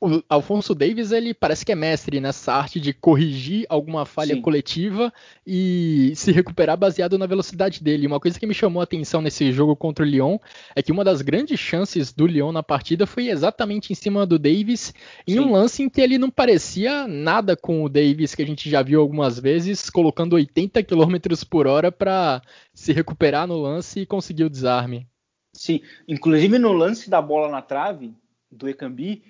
o 0.00 0.22
Alfonso 0.28 0.74
Davis 0.74 1.12
ele 1.12 1.32
parece 1.32 1.64
que 1.64 1.72
é 1.72 1.74
mestre 1.74 2.20
nessa 2.20 2.52
arte 2.52 2.78
de 2.78 2.92
corrigir 2.92 3.64
alguma 3.68 4.04
falha 4.04 4.34
Sim. 4.34 4.42
coletiva 4.42 5.12
e 5.46 6.12
se 6.14 6.30
recuperar 6.30 6.76
baseado 6.76 7.16
na 7.18 7.26
velocidade 7.26 7.82
dele. 7.82 8.06
Uma 8.06 8.20
coisa 8.20 8.38
que 8.38 8.46
me 8.46 8.54
chamou 8.54 8.80
a 8.80 8.84
atenção 8.84 9.22
nesse 9.22 9.50
jogo 9.52 9.74
contra 9.74 10.04
o 10.04 10.08
Lyon 10.08 10.38
é 10.76 10.82
que 10.82 10.92
uma 10.92 11.04
das 11.04 11.22
grandes 11.22 11.58
chances 11.58 12.12
do 12.12 12.26
Lyon 12.26 12.52
na 12.52 12.62
partida 12.62 13.06
foi 13.06 13.28
exatamente 13.28 13.92
em 13.92 13.94
cima 13.94 14.26
do 14.26 14.38
Davis, 14.38 14.92
em 15.26 15.34
Sim. 15.34 15.40
um 15.40 15.52
lance 15.52 15.82
em 15.82 15.88
que 15.88 16.00
ele 16.00 16.18
não 16.18 16.30
parecia 16.30 17.06
nada 17.06 17.56
com 17.56 17.82
o 17.82 17.88
Davis 17.88 18.34
que 18.34 18.42
a 18.42 18.46
gente 18.46 18.68
já 18.68 18.82
viu 18.82 19.00
algumas 19.00 19.38
vezes, 19.38 19.88
colocando 19.88 20.34
80 20.34 20.82
km 20.82 21.16
por 21.48 21.66
hora 21.66 21.90
para 21.90 22.42
se 22.72 22.92
recuperar 22.92 23.46
no 23.46 23.56
lance 23.56 24.00
e 24.00 24.06
conseguir 24.06 24.44
o 24.44 24.50
desarme. 24.50 25.06
Sim, 25.54 25.80
inclusive 26.08 26.58
no 26.58 26.72
lance 26.72 27.08
da 27.08 27.22
bola 27.22 27.48
na 27.48 27.62
trave 27.62 28.12
do 28.50 28.68
Ekambi, 28.68 29.22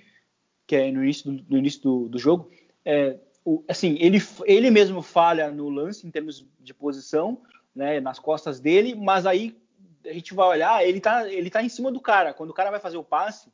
que 0.66 0.76
é 0.76 0.90
no 0.90 1.02
início 1.02 1.30
do, 1.30 1.44
no 1.48 1.58
início 1.58 1.82
do, 1.82 2.08
do 2.08 2.18
jogo, 2.18 2.50
é, 2.84 3.18
o, 3.44 3.62
assim, 3.68 3.96
ele, 4.00 4.18
ele 4.44 4.70
mesmo 4.70 5.02
falha 5.02 5.50
no 5.50 5.68
lance 5.68 6.06
em 6.06 6.10
termos 6.10 6.46
de 6.60 6.72
posição, 6.72 7.42
né, 7.74 8.00
nas 8.00 8.18
costas 8.18 8.60
dele, 8.60 8.94
mas 8.94 9.26
aí 9.26 9.56
a 10.04 10.12
gente 10.12 10.34
vai 10.34 10.46
olhar, 10.46 10.86
ele 10.86 11.00
tá, 11.00 11.30
ele 11.30 11.50
tá 11.50 11.62
em 11.62 11.68
cima 11.68 11.90
do 11.90 12.00
cara. 12.00 12.32
Quando 12.32 12.50
o 12.50 12.54
cara 12.54 12.70
vai 12.70 12.80
fazer 12.80 12.96
o 12.96 13.04
passe, 13.04 13.48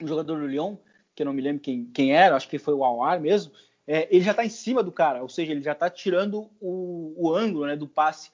o 0.00 0.06
jogador 0.06 0.38
do 0.38 0.46
Lyon, 0.46 0.76
que 1.14 1.22
eu 1.22 1.26
não 1.26 1.32
me 1.32 1.42
lembro 1.42 1.62
quem, 1.62 1.86
quem 1.86 2.14
era, 2.14 2.36
acho 2.36 2.48
que 2.48 2.58
foi 2.58 2.74
o 2.74 2.84
Awar 2.84 3.20
mesmo, 3.20 3.52
é, 3.86 4.08
ele 4.10 4.24
já 4.24 4.34
tá 4.34 4.44
em 4.44 4.48
cima 4.48 4.82
do 4.82 4.92
cara, 4.92 5.22
ou 5.22 5.28
seja, 5.28 5.52
ele 5.52 5.62
já 5.62 5.74
tá 5.74 5.90
tirando 5.90 6.50
o, 6.60 7.14
o 7.16 7.34
ângulo 7.34 7.66
né, 7.66 7.76
do 7.76 7.88
passe, 7.88 8.30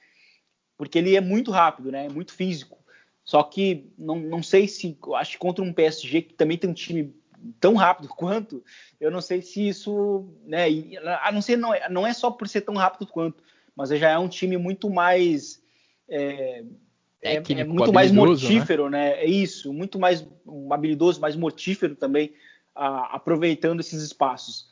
porque 0.77 0.98
ele 0.98 1.16
é 1.16 1.20
muito 1.20 1.51
rápido, 1.51 1.90
né, 1.90 2.07
é 2.07 2.09
muito 2.09 2.33
físico. 2.33 2.79
Só 3.24 3.42
que 3.42 3.90
não, 3.98 4.16
não 4.16 4.42
sei 4.42 4.66
se, 4.66 4.96
acho 5.16 5.33
que 5.33 5.38
contra 5.38 5.62
um 5.62 5.72
PSG 5.72 6.22
que 6.22 6.35
também 6.35 6.57
tem 6.57 6.70
um 6.70 6.74
time 6.74 7.14
tão 7.61 7.74
rápido 7.74 8.09
quanto, 8.14 8.62
eu 9.01 9.11
não 9.11 9.20
sei 9.20 9.42
se 9.42 9.68
isso, 9.68 10.29
né, 10.44 10.66
a 11.22 11.33
não 11.33 11.42
ser 11.42 11.57
não 11.57 11.74
é, 11.74 11.88
não 11.88 12.07
é 12.07 12.12
só 12.12 12.31
por 12.31 12.48
ser 12.48 12.62
tão 12.62 12.74
rápido 12.74 13.07
quanto, 13.07 13.42
mas 13.74 13.90
já 13.90 14.11
é 14.11 14.18
um 14.18 14.29
time 14.29 14.57
muito 14.57 14.90
mais 14.90 15.62
é, 16.09 16.64
é, 17.22 17.35
é 17.37 17.64
muito 17.64 17.92
mais 17.92 18.12
né? 18.12 18.16
mortífero, 18.16 18.88
né? 18.88 19.11
né? 19.11 19.22
É 19.22 19.27
isso, 19.27 19.72
muito 19.72 19.98
mais 19.98 20.27
um 20.46 20.72
habilidoso, 20.72 21.20
mais 21.20 21.35
mortífero 21.37 21.96
também, 21.96 22.33
a, 22.74 23.16
aproveitando 23.16 23.81
esses 23.81 24.03
espaços. 24.03 24.68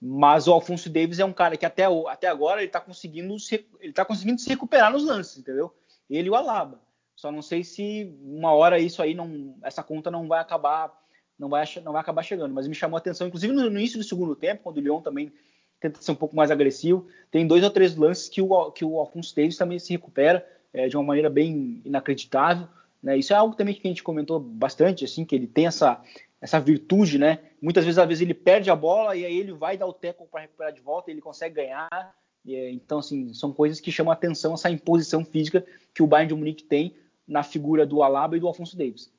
Mas 0.00 0.48
o 0.48 0.52
Alfonso 0.52 0.88
Davis 0.88 1.18
é 1.18 1.24
um 1.24 1.32
cara 1.32 1.58
que 1.58 1.66
até, 1.66 1.84
até 2.08 2.26
agora 2.26 2.60
ele 2.60 2.68
está 2.68 2.80
conseguindo 2.80 3.38
se, 3.38 3.66
ele 3.80 3.92
tá 3.92 4.04
conseguindo 4.04 4.40
se 4.40 4.48
recuperar 4.48 4.90
nos 4.90 5.04
lances, 5.04 5.38
entendeu? 5.38 5.74
Ele 6.08 6.28
e 6.28 6.30
o 6.30 6.34
Alaba. 6.34 6.80
Só 7.14 7.30
não 7.30 7.42
sei 7.42 7.62
se 7.62 8.16
uma 8.22 8.52
hora 8.54 8.78
isso 8.78 9.02
aí 9.02 9.14
não, 9.14 9.54
essa 9.62 9.82
conta 9.82 10.10
não 10.10 10.26
vai 10.26 10.40
acabar 10.40 10.90
não 11.40 11.48
vai, 11.48 11.64
não 11.82 11.92
vai 11.92 12.02
acabar 12.02 12.22
chegando. 12.22 12.52
Mas 12.52 12.68
me 12.68 12.74
chamou 12.74 12.96
a 12.96 13.00
atenção, 13.00 13.26
inclusive 13.26 13.52
no, 13.52 13.66
início 13.66 13.98
do 13.98 14.04
segundo 14.04 14.36
tempo, 14.36 14.62
quando 14.62 14.76
o 14.76 14.80
Lyon 14.80 15.00
também 15.00 15.32
tenta 15.80 16.00
ser 16.02 16.12
um 16.12 16.16
pouco 16.16 16.36
mais 16.36 16.50
agressivo, 16.50 17.06
tem 17.30 17.46
dois 17.46 17.64
ou 17.64 17.70
três 17.70 17.96
lances 17.96 18.28
que 18.28 18.42
o, 18.42 18.70
que 18.70 18.84
o 18.84 18.98
Alfonso 18.98 19.34
Davis 19.34 19.56
também 19.56 19.78
se 19.78 19.90
recupera 19.90 20.46
é, 20.74 20.86
de 20.86 20.96
uma 20.98 21.02
maneira 21.02 21.30
bem 21.30 21.80
inacreditável. 21.82 22.68
Né? 23.02 23.16
Isso 23.16 23.32
é 23.32 23.36
algo 23.36 23.56
também 23.56 23.72
que 23.72 23.80
a 23.82 23.90
gente 23.90 24.02
comentou 24.02 24.38
bastante, 24.38 25.06
assim, 25.06 25.24
que 25.24 25.34
ele 25.34 25.46
tem 25.46 25.66
essa, 25.66 26.02
essa 26.38 26.60
virtude, 26.60 27.18
né? 27.18 27.38
Muitas 27.62 27.86
vezes, 27.86 27.96
às 27.96 28.06
vezes, 28.06 28.20
ele 28.20 28.34
perde 28.34 28.70
a 28.70 28.76
bola 28.76 29.16
e 29.16 29.24
aí 29.24 29.38
ele 29.38 29.52
vai 29.52 29.78
dar 29.78 29.86
o 29.86 29.94
teco 29.94 30.28
para 30.30 30.42
recuperar 30.42 30.74
de 30.74 30.82
volta 30.82 31.10
e 31.10 31.14
ele 31.14 31.22
consegue 31.22 31.54
ganhar. 31.54 32.14
É, 32.46 32.70
então, 32.70 32.98
assim, 32.98 33.32
são 33.32 33.50
coisas 33.50 33.80
que 33.80 33.90
chamam 33.90 34.10
a 34.10 34.14
atenção, 34.14 34.52
essa 34.52 34.70
imposição 34.70 35.24
física 35.24 35.64
que 35.94 36.02
o 36.02 36.06
Bayern 36.06 36.28
de 36.28 36.34
Munique 36.34 36.64
tem 36.64 36.94
na 37.26 37.42
figura 37.42 37.86
do 37.86 38.02
Alaba 38.02 38.36
e 38.36 38.40
do 38.40 38.46
Alfonso 38.46 38.76
Davis. 38.76 39.10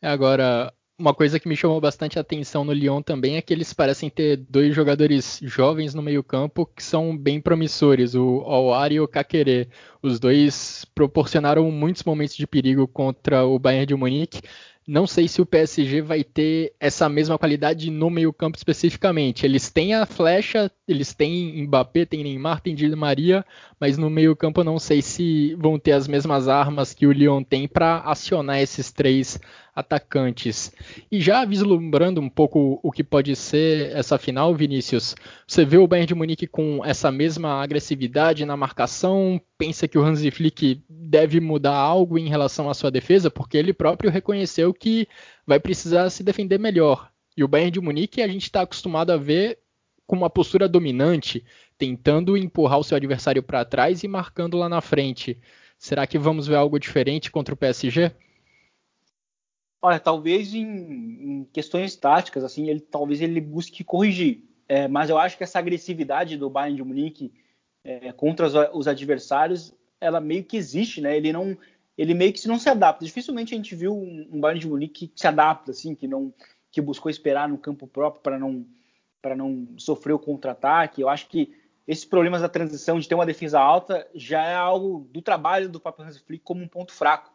Agora, 0.00 0.72
uma 0.98 1.14
coisa 1.14 1.38
que 1.38 1.48
me 1.48 1.56
chamou 1.56 1.80
bastante 1.80 2.18
atenção 2.18 2.64
no 2.64 2.72
Lyon 2.72 3.00
também 3.02 3.36
é 3.36 3.42
que 3.42 3.52
eles 3.52 3.72
parecem 3.72 4.10
ter 4.10 4.36
dois 4.36 4.74
jogadores 4.74 5.40
jovens 5.42 5.94
no 5.94 6.02
meio-campo 6.02 6.66
que 6.66 6.82
são 6.82 7.16
bem 7.16 7.40
promissores, 7.40 8.14
o 8.16 8.40
Awar 8.40 8.92
e 8.92 9.00
o 9.00 9.06
Kakere. 9.08 9.68
Os 10.02 10.18
dois 10.18 10.84
proporcionaram 10.94 11.70
muitos 11.70 12.02
momentos 12.02 12.36
de 12.36 12.46
perigo 12.46 12.86
contra 12.88 13.44
o 13.44 13.58
Bayern 13.58 13.86
de 13.86 13.94
Munique. 13.94 14.40
Não 14.88 15.06
sei 15.06 15.28
se 15.28 15.42
o 15.42 15.46
PSG 15.46 16.00
vai 16.00 16.24
ter 16.24 16.72
essa 16.80 17.10
mesma 17.10 17.38
qualidade 17.38 17.90
no 17.90 18.08
meio-campo 18.08 18.56
especificamente. 18.56 19.44
Eles 19.44 19.70
têm 19.70 19.92
a 19.92 20.06
flecha, 20.06 20.70
eles 20.88 21.12
têm 21.12 21.62
Mbappé, 21.62 22.06
tem 22.06 22.24
Neymar, 22.24 22.62
tem 22.62 22.74
Di 22.74 22.88
Maria, 22.96 23.44
mas 23.78 23.98
no 23.98 24.08
meio-campo 24.08 24.64
não 24.64 24.78
sei 24.78 25.02
se 25.02 25.54
vão 25.56 25.78
ter 25.78 25.92
as 25.92 26.08
mesmas 26.08 26.48
armas 26.48 26.94
que 26.94 27.06
o 27.06 27.12
Lyon 27.12 27.44
tem 27.44 27.68
para 27.68 27.98
acionar 27.98 28.60
esses 28.62 28.90
três 28.90 29.38
atacantes. 29.78 30.72
E 31.10 31.20
já 31.20 31.44
vislumbrando 31.44 32.20
um 32.20 32.28
pouco 32.28 32.80
o 32.82 32.90
que 32.90 33.04
pode 33.04 33.36
ser 33.36 33.92
essa 33.94 34.18
final, 34.18 34.52
Vinícius, 34.54 35.14
você 35.46 35.64
vê 35.64 35.78
o 35.78 35.86
Bayern 35.86 36.08
de 36.08 36.14
Munique 36.16 36.48
com 36.48 36.84
essa 36.84 37.12
mesma 37.12 37.62
agressividade 37.62 38.44
na 38.44 38.56
marcação? 38.56 39.40
Pensa 39.56 39.86
que 39.86 39.96
o 39.96 40.02
Hansi 40.02 40.32
Flick 40.32 40.82
deve 40.88 41.38
mudar 41.38 41.76
algo 41.76 42.18
em 42.18 42.28
relação 42.28 42.68
à 42.68 42.74
sua 42.74 42.90
defesa? 42.90 43.30
Porque 43.30 43.56
ele 43.56 43.72
próprio 43.72 44.10
reconheceu 44.10 44.74
que 44.74 45.06
vai 45.46 45.60
precisar 45.60 46.10
se 46.10 46.24
defender 46.24 46.58
melhor. 46.58 47.08
E 47.36 47.44
o 47.44 47.48
Bayern 47.48 47.70
de 47.70 47.80
Munique 47.80 48.20
a 48.20 48.26
gente 48.26 48.42
está 48.42 48.62
acostumado 48.62 49.12
a 49.12 49.16
ver 49.16 49.58
com 50.08 50.16
uma 50.16 50.30
postura 50.30 50.68
dominante, 50.68 51.44
tentando 51.76 52.36
empurrar 52.36 52.80
o 52.80 52.84
seu 52.84 52.96
adversário 52.96 53.44
para 53.44 53.64
trás 53.64 54.02
e 54.02 54.08
marcando 54.08 54.56
lá 54.56 54.68
na 54.68 54.80
frente. 54.80 55.38
Será 55.78 56.04
que 56.04 56.18
vamos 56.18 56.48
ver 56.48 56.56
algo 56.56 56.80
diferente 56.80 57.30
contra 57.30 57.54
o 57.54 57.56
PSG? 57.56 58.10
Olha, 59.80 60.00
talvez 60.00 60.54
em, 60.54 60.62
em, 60.62 61.44
questões 61.52 61.94
táticas, 61.94 62.42
assim, 62.42 62.68
ele 62.68 62.80
talvez 62.80 63.20
ele 63.20 63.40
busque 63.40 63.84
corrigir. 63.84 64.44
É, 64.68 64.88
mas 64.88 65.08
eu 65.08 65.16
acho 65.16 65.36
que 65.36 65.44
essa 65.44 65.58
agressividade 65.58 66.36
do 66.36 66.50
Bayern 66.50 66.76
de 66.76 66.84
Munique 66.84 67.32
é, 67.84 68.12
contra 68.12 68.46
os, 68.46 68.54
os, 68.74 68.88
adversários, 68.88 69.72
ela 70.00 70.20
meio 70.20 70.44
que 70.44 70.56
existe, 70.56 71.00
né? 71.00 71.16
Ele 71.16 71.32
não, 71.32 71.56
ele 71.96 72.12
meio 72.12 72.32
que 72.32 72.46
não 72.48 72.58
se 72.58 72.68
adapta. 72.68 73.04
Dificilmente 73.04 73.54
a 73.54 73.56
gente 73.56 73.74
viu 73.74 73.96
um, 73.96 74.28
um 74.32 74.40
Bayern 74.40 74.60
de 74.60 74.68
Munique 74.68 75.06
que 75.08 75.20
se 75.20 75.26
adapta, 75.26 75.70
assim, 75.70 75.94
que 75.94 76.08
não, 76.08 76.34
que 76.70 76.80
buscou 76.80 77.08
esperar 77.08 77.48
no 77.48 77.56
campo 77.56 77.86
próprio 77.86 78.20
para 78.20 78.38
não, 78.38 78.66
para 79.22 79.36
não 79.36 79.68
sofrer 79.78 80.12
o 80.12 80.18
contra-ataque. 80.18 81.00
Eu 81.00 81.08
acho 81.08 81.28
que 81.28 81.54
esses 81.86 82.04
problemas 82.04 82.42
da 82.42 82.48
transição 82.48 82.98
de 82.98 83.08
ter 83.08 83.14
uma 83.14 83.24
defesa 83.24 83.60
alta 83.60 84.06
já 84.12 84.44
é 84.44 84.54
algo 84.54 85.08
do 85.10 85.22
trabalho 85.22 85.68
do 85.68 85.80
Papo 85.80 86.02
Hans 86.02 86.18
Flick 86.18 86.44
como 86.44 86.62
um 86.62 86.68
ponto 86.68 86.92
fraco 86.92 87.32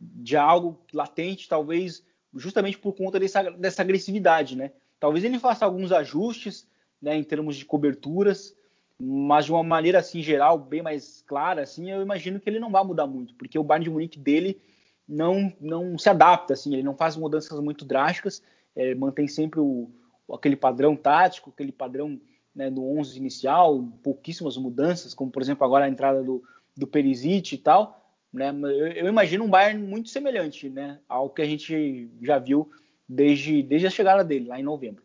de 0.00 0.36
algo 0.36 0.80
latente, 0.92 1.48
talvez 1.48 2.04
justamente 2.34 2.78
por 2.78 2.92
conta 2.94 3.18
dessa, 3.18 3.50
dessa 3.50 3.82
agressividade, 3.82 4.56
né? 4.56 4.72
Talvez 5.00 5.24
ele 5.24 5.38
faça 5.38 5.64
alguns 5.64 5.92
ajustes, 5.92 6.68
né, 7.00 7.16
em 7.16 7.24
termos 7.24 7.56
de 7.56 7.64
coberturas, 7.64 8.56
mas 8.98 9.44
de 9.44 9.52
uma 9.52 9.62
maneira 9.62 9.98
assim 9.98 10.22
geral, 10.22 10.58
bem 10.58 10.82
mais 10.82 11.22
clara, 11.26 11.62
assim, 11.62 11.90
eu 11.90 12.02
imagino 12.02 12.40
que 12.40 12.48
ele 12.48 12.58
não 12.58 12.70
vai 12.70 12.82
mudar 12.82 13.06
muito, 13.06 13.34
porque 13.34 13.58
o 13.58 13.64
Bayern 13.64 13.84
de 13.84 13.90
Munique 13.90 14.18
dele 14.18 14.60
não 15.06 15.52
não 15.60 15.98
se 15.98 16.08
adapta, 16.08 16.54
assim, 16.54 16.72
ele 16.72 16.82
não 16.82 16.96
faz 16.96 17.16
mudanças 17.16 17.60
muito 17.60 17.84
drásticas, 17.84 18.42
é, 18.74 18.94
mantém 18.94 19.28
sempre 19.28 19.60
o, 19.60 19.90
aquele 20.32 20.56
padrão 20.56 20.96
tático, 20.96 21.50
aquele 21.50 21.72
padrão 21.72 22.20
né, 22.54 22.70
no 22.70 22.98
11 22.98 23.18
inicial, 23.18 23.86
pouquíssimas 24.02 24.56
mudanças, 24.56 25.12
como 25.12 25.30
por 25.30 25.42
exemplo 25.42 25.64
agora 25.64 25.84
a 25.84 25.88
entrada 25.88 26.22
do, 26.22 26.42
do 26.74 26.86
Perisic 26.86 27.54
e 27.54 27.58
tal, 27.58 28.05
né? 28.36 28.54
Eu, 28.94 29.08
imagino 29.08 29.44
um 29.44 29.50
Bayern 29.50 29.82
muito 29.82 30.10
semelhante 30.10 30.68
né, 30.68 30.98
ao 31.08 31.30
que 31.30 31.42
a 31.42 31.46
gente 31.46 32.10
já 32.22 32.38
viu 32.38 32.70
desde, 33.08 33.62
desde 33.62 33.86
a 33.86 33.90
chegada 33.90 34.22
dele, 34.22 34.48
lá 34.48 34.60
em 34.60 34.62
novembro. 34.62 35.02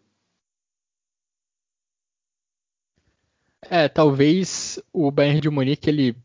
É, 3.70 3.88
talvez 3.88 4.80
o 4.92 5.10
Bayern 5.12 5.40
de 5.40 5.50
Munique 5.50 5.90
ele, 5.90 6.16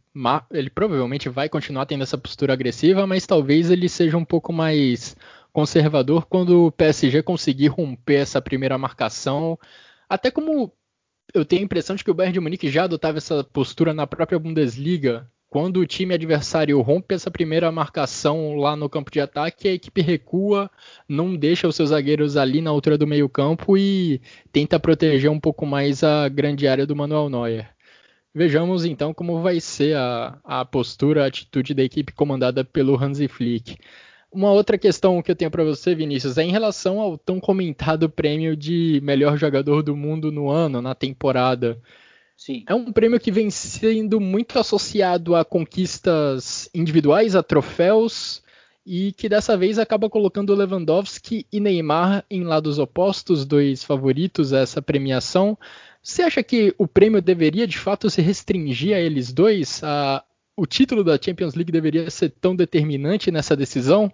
ele 0.51 0.71
provavelmente 0.71 1.29
vai 1.29 1.49
continuar 1.49 1.87
tendo 1.87 2.03
essa 2.03 2.19
postura 2.19 2.53
agressiva, 2.53 3.07
mas 3.07 3.27
talvez 3.27 3.71
ele 3.71 3.88
seja 3.88 4.16
um 4.16 4.25
pouco 4.25 4.53
mais 4.53 5.16
conservador 5.53 6.27
quando 6.27 6.66
o 6.66 6.73
PSG 6.73 7.23
conseguir 7.23 7.69
romper 7.69 8.16
essa 8.16 8.42
primeira 8.42 8.77
marcação. 8.77 9.59
Até 10.09 10.31
como 10.31 10.73
eu 11.33 11.45
tenho 11.45 11.62
a 11.62 11.64
impressão 11.64 11.95
de 11.95 12.03
que 12.03 12.11
o 12.11 12.14
Bayern 12.14 12.33
de 12.33 12.40
Munique 12.40 12.71
já 12.71 12.85
adotava 12.85 13.19
essa 13.19 13.45
postura 13.45 13.92
na 13.92 14.07
própria 14.07 14.38
Bundesliga 14.38 15.31
quando 15.48 15.78
o 15.78 15.87
time 15.87 16.14
adversário 16.14 16.80
rompe 16.80 17.14
essa 17.14 17.30
primeira 17.30 17.70
marcação 17.70 18.56
lá 18.56 18.76
no 18.76 18.88
campo 18.88 19.11
de 19.11 19.20
ataque, 19.20 19.68
a 19.68 19.72
equipe 19.72 20.02
recua, 20.02 20.70
não 21.09 21.37
deixa 21.37 21.68
os 21.68 21.76
seus 21.76 21.90
zagueiros 21.90 22.37
ali 22.37 22.61
na 22.61 22.70
altura 22.70 22.98
do 22.98 23.06
meio-campo 23.06 23.76
e 23.76 24.20
tenta 24.52 24.78
proteger 24.78 25.30
um 25.30 25.40
pouco 25.40 25.64
mais 25.64 26.02
a 26.02 26.28
grande 26.28 26.66
área 26.66 26.87
do 26.87 26.96
Manuel 26.96 27.28
Neuer. 27.28 27.70
Vejamos 28.35 28.85
então 28.85 29.14
como 29.14 29.40
vai 29.40 29.61
ser 29.61 29.96
a, 29.96 30.38
a 30.44 30.64
postura, 30.64 31.24
a 31.24 31.26
atitude 31.26 31.72
da 31.72 31.82
equipe 31.82 32.12
comandada 32.12 32.64
pelo 32.64 33.02
Hansi 33.02 33.28
Flick. 33.28 33.78
Uma 34.30 34.52
outra 34.52 34.76
questão 34.76 35.22
que 35.22 35.30
eu 35.30 35.37
tenho 35.37 35.50
para 35.50 35.64
você, 35.64 35.94
Vinícius, 35.94 36.37
é 36.37 36.42
em 36.42 36.50
relação 36.50 37.00
ao 37.00 37.16
tão 37.16 37.40
comentado 37.40 38.11
prêmio 38.11 38.54
de 38.54 39.00
melhor 39.02 39.38
jogador 39.38 39.82
do 39.82 39.96
mundo 39.96 40.30
no 40.30 40.50
ano, 40.50 40.82
na 40.82 40.94
temporada. 40.94 41.80
Sim. 42.37 42.64
É 42.68 42.75
um 42.75 42.92
prêmio 42.92 43.18
que 43.18 43.33
vem 43.33 43.51
sendo 43.51 44.20
muito 44.20 44.59
associado 44.59 45.35
a 45.35 45.44
conquistas 45.44 46.68
individuais, 46.75 47.35
a 47.35 47.42
troféus, 47.42 48.42
e 48.85 49.12
que 49.12 49.29
dessa 49.29 49.57
vez 49.57 49.79
acaba 49.79 50.09
colocando 50.09 50.55
Lewandowski 50.55 51.46
e 51.51 51.59
Neymar 51.59 52.25
em 52.31 52.44
lados 52.44 52.79
opostos, 52.79 53.44
dois 53.44 53.83
favoritos 53.83 54.53
a 54.53 54.61
essa 54.61 54.81
premiação. 54.81 55.59
Você 56.03 56.22
acha 56.22 56.42
que 56.42 56.72
o 56.79 56.87
prêmio 56.87 57.20
deveria 57.20 57.66
de 57.66 57.79
fato 57.79 58.09
se 58.09 58.22
restringir 58.22 58.94
a 58.94 59.01
eles 59.01 59.33
dois? 59.33 59.83
A, 59.83 60.22
o 60.57 60.66
título 60.66 61.03
da 61.03 61.20
Champions 61.20 61.55
League 61.55 61.72
deveria 61.72 62.09
ser 62.11 62.31
tão 62.31 62.55
determinante 62.55 63.31
nessa 63.33 63.57
decisão? 63.57 64.12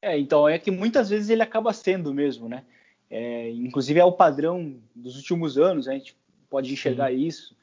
É, 0.00 0.18
então 0.18 0.48
é 0.48 0.58
que 0.58 0.70
muitas 0.70 1.10
vezes 1.10 1.28
ele 1.28 1.42
acaba 1.42 1.72
sendo 1.72 2.14
mesmo, 2.14 2.48
né? 2.48 2.64
É, 3.10 3.50
inclusive 3.50 4.00
é 4.00 4.04
o 4.04 4.12
padrão 4.12 4.76
dos 4.94 5.16
últimos 5.16 5.58
anos, 5.58 5.88
a 5.88 5.92
gente 5.92 6.16
pode 6.54 6.72
enxergar 6.72 7.10
Sim. 7.10 7.16
isso. 7.16 7.56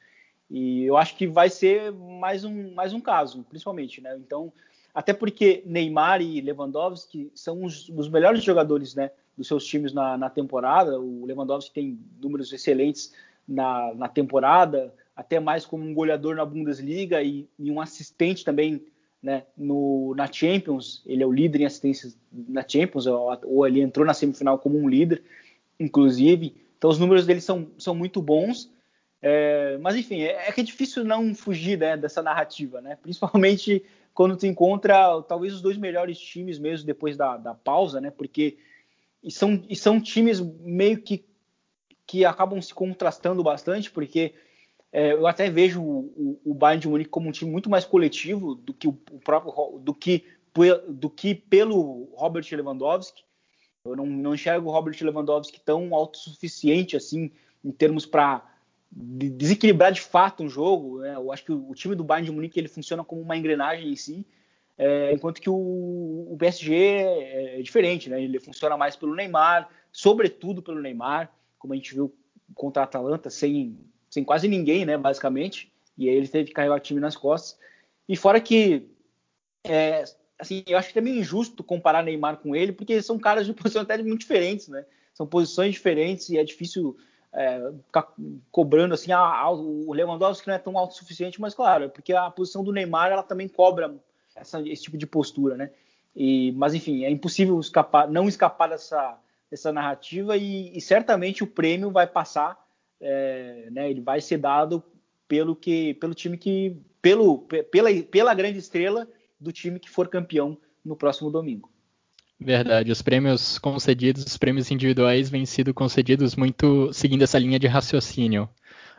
E 0.50 0.84
eu 0.84 0.98
acho 0.98 1.16
que 1.16 1.26
vai 1.26 1.48
ser 1.48 1.90
mais 1.92 2.44
um, 2.44 2.74
mais 2.74 2.92
um 2.92 3.00
caso, 3.00 3.42
principalmente, 3.48 4.02
né? 4.02 4.14
Então, 4.18 4.52
até 4.94 5.14
porque 5.14 5.62
Neymar 5.64 6.20
e 6.20 6.42
Lewandowski 6.42 7.32
são 7.34 7.64
os, 7.64 7.88
os 7.88 8.08
melhores 8.08 8.44
jogadores, 8.44 8.94
né? 8.94 9.10
dos 9.36 9.48
seus 9.48 9.64
times 9.64 9.92
na, 9.92 10.16
na 10.16 10.30
temporada. 10.30 11.00
O 11.00 11.24
Lewandowski 11.24 11.72
tem 11.72 11.98
números 12.20 12.52
excelentes 12.52 13.12
na, 13.46 13.94
na, 13.94 14.08
temporada, 14.08 14.94
até 15.16 15.40
mais 15.40 15.64
como 15.64 15.84
um 15.84 15.94
goleador 15.94 16.36
na 16.36 16.44
Bundesliga 16.44 17.22
e, 17.22 17.48
e 17.58 17.70
um 17.70 17.80
assistente 17.80 18.44
também 18.44 18.84
né, 19.22 19.44
no, 19.56 20.14
na 20.16 20.30
Champions. 20.30 21.02
Ele 21.06 21.22
é 21.22 21.26
o 21.26 21.32
líder 21.32 21.62
em 21.62 21.66
assistências 21.66 22.16
na 22.30 22.62
Champions, 22.66 23.06
ou, 23.06 23.38
ou 23.44 23.66
ele 23.66 23.80
entrou 23.80 24.04
na 24.04 24.14
semifinal 24.14 24.58
como 24.58 24.78
um 24.78 24.88
líder, 24.88 25.22
inclusive. 25.78 26.54
Então 26.76 26.90
os 26.90 26.98
números 26.98 27.24
dele 27.26 27.40
são, 27.40 27.68
são 27.78 27.94
muito 27.94 28.20
bons. 28.20 28.70
É, 29.24 29.78
mas 29.78 29.94
enfim, 29.94 30.22
é, 30.22 30.48
é, 30.48 30.52
que 30.52 30.60
é 30.60 30.64
difícil 30.64 31.04
não 31.04 31.32
fugir 31.32 31.78
né, 31.78 31.96
dessa 31.96 32.20
narrativa, 32.20 32.80
né? 32.80 32.98
Principalmente 33.00 33.84
quando 34.12 34.36
tu 34.36 34.46
encontra 34.46 35.22
talvez 35.22 35.54
os 35.54 35.62
dois 35.62 35.78
melhores 35.78 36.18
times 36.18 36.58
mesmo 36.58 36.84
depois 36.84 37.16
da, 37.16 37.36
da 37.36 37.54
pausa, 37.54 38.00
né? 38.00 38.10
Porque 38.10 38.58
e 39.22 39.30
são, 39.30 39.62
e 39.68 39.76
são 39.76 40.00
times 40.00 40.40
meio 40.40 41.00
que, 41.00 41.24
que 42.04 42.24
acabam 42.24 42.60
se 42.60 42.74
contrastando 42.74 43.44
bastante, 43.44 43.88
porque 43.88 44.34
é, 44.90 45.12
eu 45.12 45.28
até 45.28 45.48
vejo 45.48 45.80
o, 45.80 46.40
o, 46.44 46.52
Bayern 46.52 46.82
de 46.82 46.88
Munique 46.88 47.10
como 47.10 47.28
um 47.28 47.32
time 47.32 47.50
muito 47.50 47.70
mais 47.70 47.84
coletivo 47.84 48.56
do 48.56 48.74
que 48.74 48.88
o, 48.88 48.98
o 49.12 49.20
próprio 49.20 49.78
do 49.78 49.94
que, 49.94 50.24
do 50.88 51.08
que 51.08 51.34
pelo 51.34 52.12
Robert 52.16 52.44
Lewandowski. 52.50 53.22
Eu 53.84 53.94
não, 53.94 54.04
não 54.04 54.34
enxergo 54.34 54.68
o 54.68 54.72
Robert 54.72 54.96
Lewandowski 55.00 55.60
tão 55.60 55.94
autossuficiente 55.94 56.96
assim 56.96 57.30
em 57.64 57.70
termos 57.70 58.04
para 58.04 58.51
desequilibrar 58.94 59.92
de 59.92 60.00
fato 60.00 60.42
um 60.42 60.48
jogo. 60.48 61.00
Né? 61.00 61.14
Eu 61.14 61.32
acho 61.32 61.44
que 61.44 61.52
o, 61.52 61.74
time 61.74 61.94
do 61.94 62.04
Bayern 62.04 62.26
de 62.26 62.34
Munique 62.34 62.58
ele 62.58 62.68
funciona 62.68 63.02
como 63.02 63.20
uma 63.20 63.36
engrenagem 63.36 63.90
em 63.90 63.96
si 63.96 64.26
é, 64.78 65.12
enquanto 65.12 65.40
que 65.40 65.50
o, 65.50 65.54
o, 65.54 66.36
PSG 66.38 66.74
é, 66.74 67.60
é 67.60 67.62
diferente, 67.62 68.08
né? 68.08 68.22
Ele 68.22 68.40
funciona 68.40 68.76
mais 68.76 68.96
pelo 68.96 69.14
Neymar, 69.14 69.68
sobretudo 69.92 70.62
pelo 70.62 70.80
Neymar, 70.80 71.32
como 71.58 71.72
a 71.72 71.76
gente 71.76 71.94
viu 71.94 72.12
contra 72.54 72.82
a 72.82 72.84
Atalanta, 72.84 73.30
sem, 73.30 73.78
sem 74.10 74.24
quase 74.24 74.48
ninguém, 74.48 74.84
né? 74.84 74.96
Basicamente, 74.96 75.72
e 75.96 76.08
aí 76.08 76.16
ele 76.16 76.28
teve 76.28 76.48
que 76.48 76.54
carregar 76.54 76.76
o 76.76 76.80
time 76.80 77.00
nas 77.00 77.16
costas. 77.16 77.58
E 78.08 78.16
fora 78.16 78.40
que, 78.40 78.88
é, 79.64 80.04
assim, 80.38 80.64
eu 80.66 80.78
acho 80.78 80.92
que 80.92 80.98
é 80.98 81.02
meio 81.02 81.20
injusto 81.20 81.62
comparar 81.62 82.02
Neymar 82.02 82.38
com 82.38 82.56
ele, 82.56 82.72
porque 82.72 83.00
são 83.02 83.18
caras 83.18 83.46
de 83.46 83.52
posição 83.54 83.82
até 83.82 83.96
muito 83.98 84.20
diferentes, 84.20 84.68
né? 84.68 84.84
São 85.14 85.26
posições 85.26 85.74
diferentes 85.74 86.30
e 86.30 86.38
é 86.38 86.44
difícil 86.44 86.96
é, 87.34 87.72
ficar 87.86 88.12
cobrando 88.50 88.94
assim, 88.94 89.10
a, 89.10 89.18
a, 89.18 89.50
o 89.50 89.92
Lewandowski 89.92 90.46
não 90.46 90.54
é 90.54 90.58
tão 90.58 90.76
autossuficiente, 90.76 91.40
mas 91.40 91.54
claro, 91.54 91.84
é 91.84 91.88
porque 91.88 92.12
a 92.12 92.30
posição 92.30 92.62
do 92.62 92.72
Neymar 92.72 93.10
ela 93.10 93.22
também 93.22 93.48
cobra 93.48 93.94
essa, 94.36 94.60
esse 94.68 94.82
tipo 94.82 94.98
de 94.98 95.06
postura, 95.06 95.56
né? 95.56 95.70
E, 96.14 96.52
mas 96.52 96.74
enfim, 96.74 97.04
é 97.04 97.10
impossível 97.10 97.58
escapar, 97.58 98.06
não 98.08 98.28
escapar 98.28 98.68
dessa, 98.68 99.18
dessa 99.50 99.72
narrativa 99.72 100.36
e, 100.36 100.76
e 100.76 100.80
certamente 100.80 101.42
o 101.42 101.46
prêmio 101.46 101.90
vai 101.90 102.06
passar, 102.06 102.62
é, 103.00 103.68
né? 103.70 103.90
Ele 103.90 104.02
vai 104.02 104.20
ser 104.20 104.36
dado 104.36 104.82
pelo 105.26 105.56
que, 105.56 105.94
pelo 105.94 106.14
time 106.14 106.36
que, 106.36 106.76
pelo, 107.00 107.38
pela, 107.70 107.88
pela 108.10 108.34
grande 108.34 108.58
estrela 108.58 109.08
do 109.40 109.50
time 109.50 109.80
que 109.80 109.88
for 109.88 110.06
campeão 110.08 110.58
no 110.84 110.94
próximo 110.94 111.30
domingo. 111.30 111.71
Verdade, 112.44 112.90
os 112.90 113.00
prêmios 113.00 113.58
concedidos, 113.58 114.24
os 114.24 114.36
prêmios 114.36 114.70
individuais 114.70 115.30
vêm 115.30 115.46
sido 115.46 115.72
concedidos 115.72 116.34
muito 116.34 116.92
seguindo 116.92 117.22
essa 117.22 117.38
linha 117.38 117.58
de 117.58 117.66
raciocínio. 117.66 118.48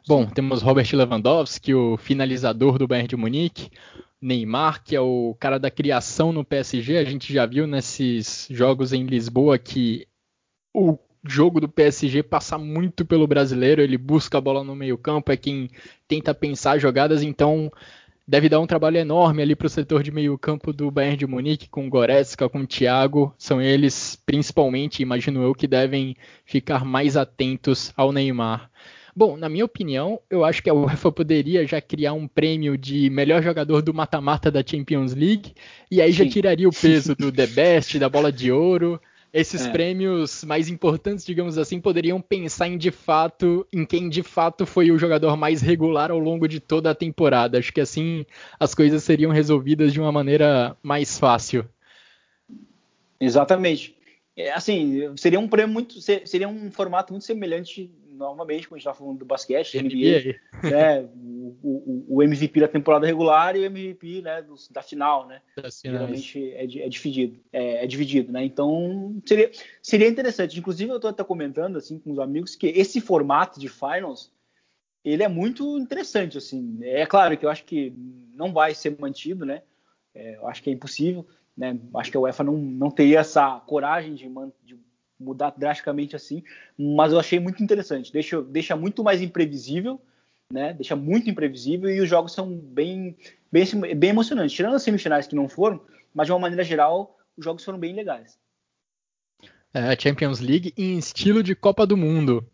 Bom, 0.07 0.25
temos 0.25 0.61
Robert 0.61 0.87
Lewandowski, 0.93 1.73
o 1.73 1.97
finalizador 1.97 2.77
do 2.77 2.87
Bayern 2.87 3.07
de 3.07 3.15
Munique, 3.15 3.69
Neymar, 4.21 4.83
que 4.83 4.95
é 4.95 5.01
o 5.01 5.35
cara 5.39 5.57
da 5.57 5.69
criação 5.69 6.31
no 6.31 6.45
PSG. 6.45 6.97
A 6.97 7.03
gente 7.03 7.33
já 7.33 7.45
viu 7.45 7.67
nesses 7.67 8.47
jogos 8.49 8.93
em 8.93 9.05
Lisboa 9.05 9.57
que 9.57 10.07
o 10.73 10.97
jogo 11.25 11.59
do 11.59 11.69
PSG 11.69 12.23
passa 12.23 12.57
muito 12.57 13.05
pelo 13.05 13.27
brasileiro, 13.27 13.81
ele 13.81 13.97
busca 13.97 14.37
a 14.37 14.41
bola 14.41 14.63
no 14.63 14.75
meio-campo, 14.75 15.31
é 15.31 15.37
quem 15.37 15.69
tenta 16.07 16.33
pensar 16.33 16.77
jogadas, 16.79 17.23
então 17.23 17.71
deve 18.27 18.49
dar 18.49 18.59
um 18.59 18.67
trabalho 18.67 18.97
enorme 18.97 19.41
ali 19.41 19.55
para 19.55 19.67
o 19.67 19.69
setor 19.69 20.01
de 20.01 20.11
meio-campo 20.11 20.71
do 20.71 20.89
Bayern 20.89 21.17
de 21.17 21.27
Munique, 21.27 21.69
com 21.69 21.89
Goretzka, 21.89 22.49
com 22.49 22.65
Thiago. 22.65 23.33
São 23.37 23.61
eles, 23.61 24.17
principalmente, 24.25 25.01
imagino 25.01 25.43
eu, 25.43 25.53
que 25.53 25.67
devem 25.67 26.15
ficar 26.45 26.85
mais 26.85 27.17
atentos 27.17 27.91
ao 27.95 28.11
Neymar. 28.11 28.69
Bom, 29.15 29.37
na 29.37 29.47
minha 29.47 29.65
opinião, 29.65 30.19
eu 30.27 30.43
acho 30.43 30.63
que 30.63 30.69
a 30.69 30.73
UEFA 30.73 31.11
poderia 31.11 31.67
já 31.67 31.79
criar 31.79 32.13
um 32.13 32.27
prêmio 32.27 32.75
de 32.75 33.11
melhor 33.11 33.43
jogador 33.43 33.81
do 33.81 33.93
mata-mata 33.93 34.49
da 34.49 34.63
Champions 34.65 35.13
League, 35.13 35.53
e 35.91 36.01
aí 36.01 36.11
Sim. 36.11 36.23
já 36.23 36.31
tiraria 36.31 36.67
o 36.67 36.73
peso 36.73 37.15
do 37.15 37.29
The 37.31 37.45
Best, 37.45 37.99
da 37.99 38.09
Bola 38.09 38.31
de 38.31 38.51
Ouro. 38.51 38.99
Esses 39.33 39.65
é. 39.65 39.71
prêmios 39.71 40.43
mais 40.43 40.69
importantes, 40.69 41.25
digamos 41.25 41.57
assim, 41.57 41.81
poderiam 41.81 42.21
pensar 42.21 42.67
em 42.67 42.77
de 42.77 42.91
fato, 42.91 43.65
em 43.73 43.83
quem 43.83 44.07
de 44.07 44.21
fato 44.21 44.63
foi 44.63 44.91
o 44.91 44.97
jogador 44.97 45.35
mais 45.35 45.59
regular 45.59 46.11
ao 46.11 46.19
longo 46.19 46.47
de 46.47 46.59
toda 46.59 46.91
a 46.91 46.95
temporada. 46.95 47.57
Acho 47.57 47.73
que 47.73 47.81
assim 47.81 48.27
as 48.59 48.75
coisas 48.75 49.03
seriam 49.03 49.31
resolvidas 49.31 49.91
de 49.91 49.99
uma 49.99 50.11
maneira 50.11 50.77
mais 50.83 51.17
fácil. 51.17 51.67
Exatamente. 53.19 53.95
É, 54.37 54.51
assim, 54.51 55.11
seria 55.17 55.39
um 55.39 55.47
prêmio 55.47 55.73
muito, 55.73 55.99
seria 55.99 56.47
um 56.47 56.71
formato 56.71 57.11
muito 57.11 57.25
semelhante 57.25 57.89
novamente, 58.13 58.67
como 58.67 58.75
a 58.75 58.79
gente 58.79 58.87
estava 58.87 58.97
falando 58.97 59.19
do 59.19 59.25
basquete, 59.25 59.81
NBA, 59.81 60.35
né, 60.69 61.01
o, 61.15 61.57
o, 61.61 62.05
o, 62.17 62.23
MVP 62.23 62.59
da 62.59 62.67
temporada 62.67 63.05
regular 63.05 63.55
e 63.55 63.59
o 63.59 63.65
MVP 63.65 64.21
né, 64.21 64.41
do, 64.41 64.55
da 64.71 64.81
final, 64.81 65.27
né? 65.27 65.41
Geralmente 65.83 66.51
é, 66.53 66.63
é, 66.63 66.89
dividido, 66.89 67.39
é, 67.51 67.83
é, 67.83 67.87
dividido, 67.87 68.31
né? 68.31 68.43
Então 68.43 69.21
seria, 69.25 69.51
seria 69.81 70.07
interessante. 70.07 70.57
Inclusive 70.59 70.91
eu 70.91 70.97
estou 70.97 71.09
até 71.09 71.23
comentando 71.23 71.77
assim 71.77 71.99
com 71.99 72.11
os 72.11 72.19
amigos 72.19 72.55
que 72.55 72.67
esse 72.67 73.01
formato 73.01 73.59
de 73.59 73.67
finals 73.67 74.31
ele 75.03 75.23
é 75.23 75.27
muito 75.27 75.77
interessante, 75.77 76.37
assim. 76.37 76.79
É 76.81 77.05
claro 77.05 77.37
que 77.37 77.45
eu 77.45 77.49
acho 77.49 77.65
que 77.65 77.93
não 78.33 78.53
vai 78.53 78.73
ser 78.73 78.97
mantido, 78.99 79.45
né? 79.45 79.61
É, 80.15 80.37
eu 80.37 80.47
acho 80.47 80.63
que 80.63 80.69
é 80.69 80.73
impossível, 80.73 81.27
né? 81.57 81.77
Acho 81.95 82.09
que 82.09 82.17
a 82.17 82.21
UEFA 82.21 82.43
não, 82.43 82.57
não 82.57 82.89
teria 82.89 83.19
essa 83.19 83.59
coragem 83.61 84.15
de, 84.15 84.29
de 84.63 84.79
mudar 85.19 85.53
drasticamente 85.57 86.15
assim, 86.15 86.43
mas 86.77 87.11
eu 87.11 87.19
achei 87.19 87.39
muito 87.39 87.63
interessante. 87.63 88.11
Deixa, 88.11 88.41
deixa 88.41 88.75
muito 88.75 89.03
mais 89.03 89.21
imprevisível, 89.21 90.01
né? 90.51 90.73
Deixa 90.73 90.95
muito 90.95 91.29
imprevisível 91.29 91.89
e 91.89 92.01
os 92.01 92.09
jogos 92.09 92.33
são 92.33 92.55
bem, 92.55 93.15
bem, 93.51 93.65
bem 93.95 94.09
emocionantes. 94.09 94.55
Tirando 94.55 94.75
as 94.75 94.83
semifinais 94.83 95.27
que 95.27 95.35
não 95.35 95.47
foram, 95.47 95.81
mas 96.13 96.27
de 96.27 96.33
uma 96.33 96.39
maneira 96.39 96.63
geral, 96.63 97.17
os 97.37 97.43
jogos 97.43 97.63
foram 97.63 97.79
bem 97.79 97.93
legais. 97.93 98.37
É, 99.73 99.99
Champions 99.99 100.39
League 100.39 100.73
em 100.77 100.97
estilo 100.97 101.41
de 101.41 101.55
Copa 101.55 101.87
do 101.87 101.97
Mundo. 101.97 102.47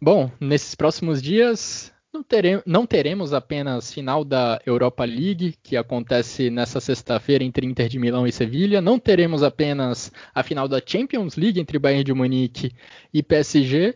Bom, 0.00 0.30
nesses 0.40 0.74
próximos 0.74 1.22
dias 1.22 1.92
não, 2.16 2.22
teremos, 2.22 2.62
não 2.64 2.86
teremos 2.86 3.34
apenas 3.34 3.92
final 3.92 4.24
da 4.24 4.58
Europa 4.64 5.04
League, 5.04 5.54
que 5.62 5.76
acontece 5.76 6.48
nessa 6.48 6.80
sexta-feira 6.80 7.44
entre 7.44 7.66
Inter 7.66 7.88
de 7.88 7.98
Milão 7.98 8.26
e 8.26 8.32
Sevilha. 8.32 8.80
Não 8.80 8.98
teremos 8.98 9.42
apenas 9.42 10.10
a 10.34 10.42
final 10.42 10.66
da 10.66 10.80
Champions 10.84 11.36
League 11.36 11.60
entre 11.60 11.78
Bayern 11.78 12.04
de 12.04 12.14
Munique 12.14 12.72
e 13.12 13.22
PSG. 13.22 13.94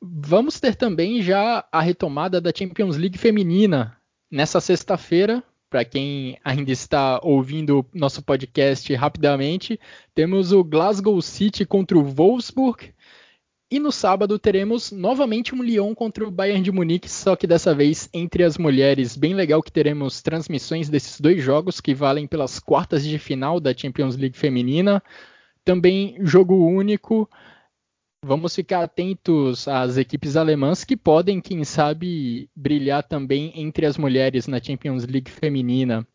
Vamos 0.00 0.58
ter 0.58 0.76
também 0.76 1.20
já 1.20 1.66
a 1.70 1.82
retomada 1.82 2.40
da 2.40 2.52
Champions 2.56 2.96
League 2.96 3.18
feminina 3.18 3.96
nessa 4.30 4.60
sexta-feira. 4.60 5.42
Para 5.68 5.84
quem 5.84 6.38
ainda 6.42 6.72
está 6.72 7.20
ouvindo 7.22 7.84
nosso 7.92 8.22
podcast 8.22 8.94
rapidamente, 8.94 9.78
temos 10.14 10.52
o 10.52 10.64
Glasgow 10.64 11.20
City 11.20 11.66
contra 11.66 11.98
o 11.98 12.02
Wolfsburg 12.02 12.94
e 13.70 13.78
no 13.78 13.92
sábado 13.92 14.38
teremos 14.38 14.90
novamente 14.90 15.54
um 15.54 15.62
Lyon 15.62 15.94
contra 15.94 16.26
o 16.26 16.30
Bayern 16.30 16.62
de 16.62 16.72
Munique, 16.72 17.08
só 17.08 17.36
que 17.36 17.46
dessa 17.46 17.74
vez 17.74 18.08
entre 18.14 18.42
as 18.42 18.56
mulheres. 18.56 19.14
Bem 19.14 19.34
legal 19.34 19.62
que 19.62 19.70
teremos 19.70 20.22
transmissões 20.22 20.88
desses 20.88 21.20
dois 21.20 21.42
jogos 21.42 21.80
que 21.80 21.94
valem 21.94 22.26
pelas 22.26 22.58
quartas 22.58 23.04
de 23.04 23.18
final 23.18 23.60
da 23.60 23.76
Champions 23.76 24.16
League 24.16 24.38
feminina. 24.38 25.02
Também 25.64 26.16
jogo 26.20 26.54
único. 26.54 27.28
Vamos 28.24 28.54
ficar 28.54 28.82
atentos 28.82 29.68
às 29.68 29.98
equipes 29.98 30.34
alemãs 30.34 30.82
que 30.82 30.96
podem, 30.96 31.40
quem 31.40 31.62
sabe, 31.62 32.48
brilhar 32.56 33.02
também 33.02 33.52
entre 33.54 33.84
as 33.84 33.98
mulheres 33.98 34.46
na 34.46 34.62
Champions 34.62 35.06
League 35.06 35.30
feminina. 35.30 36.06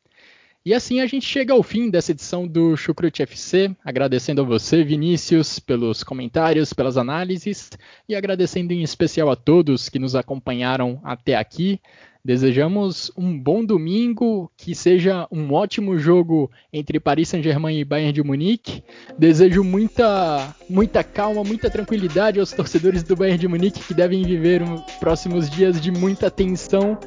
E 0.66 0.74
assim 0.74 1.02
a 1.02 1.06
gente 1.06 1.26
chega 1.26 1.52
ao 1.52 1.62
fim 1.62 1.90
dessa 1.90 2.12
edição 2.12 2.48
do 2.48 2.78
Chucrute 2.78 3.22
FC, 3.22 3.76
agradecendo 3.84 4.42
a 4.42 4.46
você, 4.46 4.82
Vinícius, 4.82 5.60
pelos 5.60 6.06
comentários, 6.06 6.72
pelas 6.72 6.96
análises 6.96 7.70
e 8.08 8.16
agradecendo 8.16 8.72
em 8.72 8.82
especial 8.82 9.30
a 9.30 9.36
todos 9.36 9.90
que 9.90 10.00
nos 10.00 10.16
acompanharam 10.16 11.02
até 11.04 11.36
aqui. 11.36 11.82
Desejamos 12.24 13.12
um 13.18 13.38
bom 13.38 13.66
domingo, 13.66 14.50
que 14.56 14.74
seja 14.74 15.28
um 15.30 15.52
ótimo 15.52 16.00
jogo 16.00 16.50
entre 16.72 16.98
Paris 16.98 17.28
Saint-Germain 17.28 17.78
e 17.78 17.84
Bayern 17.84 18.14
de 18.14 18.24
Munique. 18.24 18.82
Desejo 19.20 19.66
muita, 19.66 20.56
muita 20.70 21.04
calma, 21.04 21.44
muita 21.44 21.70
tranquilidade 21.70 22.40
aos 22.40 22.54
torcedores 22.54 23.04
do 23.04 23.18
Bayern 23.18 23.38
de 23.38 23.50
Munique 23.50 23.84
que 23.84 23.94
devem 23.94 24.24
viver 24.24 24.62
os 24.62 24.80
próximos 24.94 25.50
dias 25.50 25.82
de 25.82 25.92
muita 25.92 26.32
tensão 26.32 26.98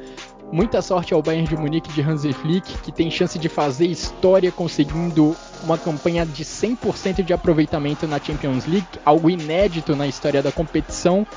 Muita 0.51 0.81
sorte 0.81 1.13
ao 1.13 1.21
Bayern 1.21 1.47
de 1.47 1.57
Munique 1.57 1.91
de 1.91 2.01
Hansi 2.01 2.31
Flick, 2.31 2.77
que 2.79 2.91
tem 2.91 3.11
chance 3.11 3.37
de 3.37 3.49
fazer 3.49 3.85
história 3.87 4.49
conseguindo 4.49 5.35
uma 5.63 5.77
campanha 5.77 6.25
de 6.25 6.45
100% 6.45 7.21
de 7.21 7.33
aproveitamento 7.33 8.07
na 8.07 8.17
Champions 8.17 8.65
League, 8.65 8.87
algo 9.03 9.29
inédito 9.29 9.93
na 9.93 10.07
história 10.07 10.41
da 10.41 10.51
competição. 10.51 11.27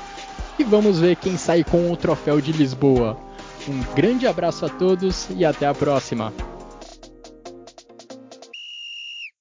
E 0.57 0.63
vamos 0.63 0.99
ver 0.99 1.17
quem 1.17 1.35
sai 1.35 1.63
com 1.63 1.91
o 1.91 1.97
troféu 1.97 2.39
de 2.39 2.53
Lisboa. 2.53 3.17
Um 3.67 3.81
grande 3.93 4.25
abraço 4.25 4.65
a 4.65 4.69
todos 4.69 5.27
e 5.29 5.43
até 5.43 5.67
a 5.67 5.73
próxima. 5.73 6.33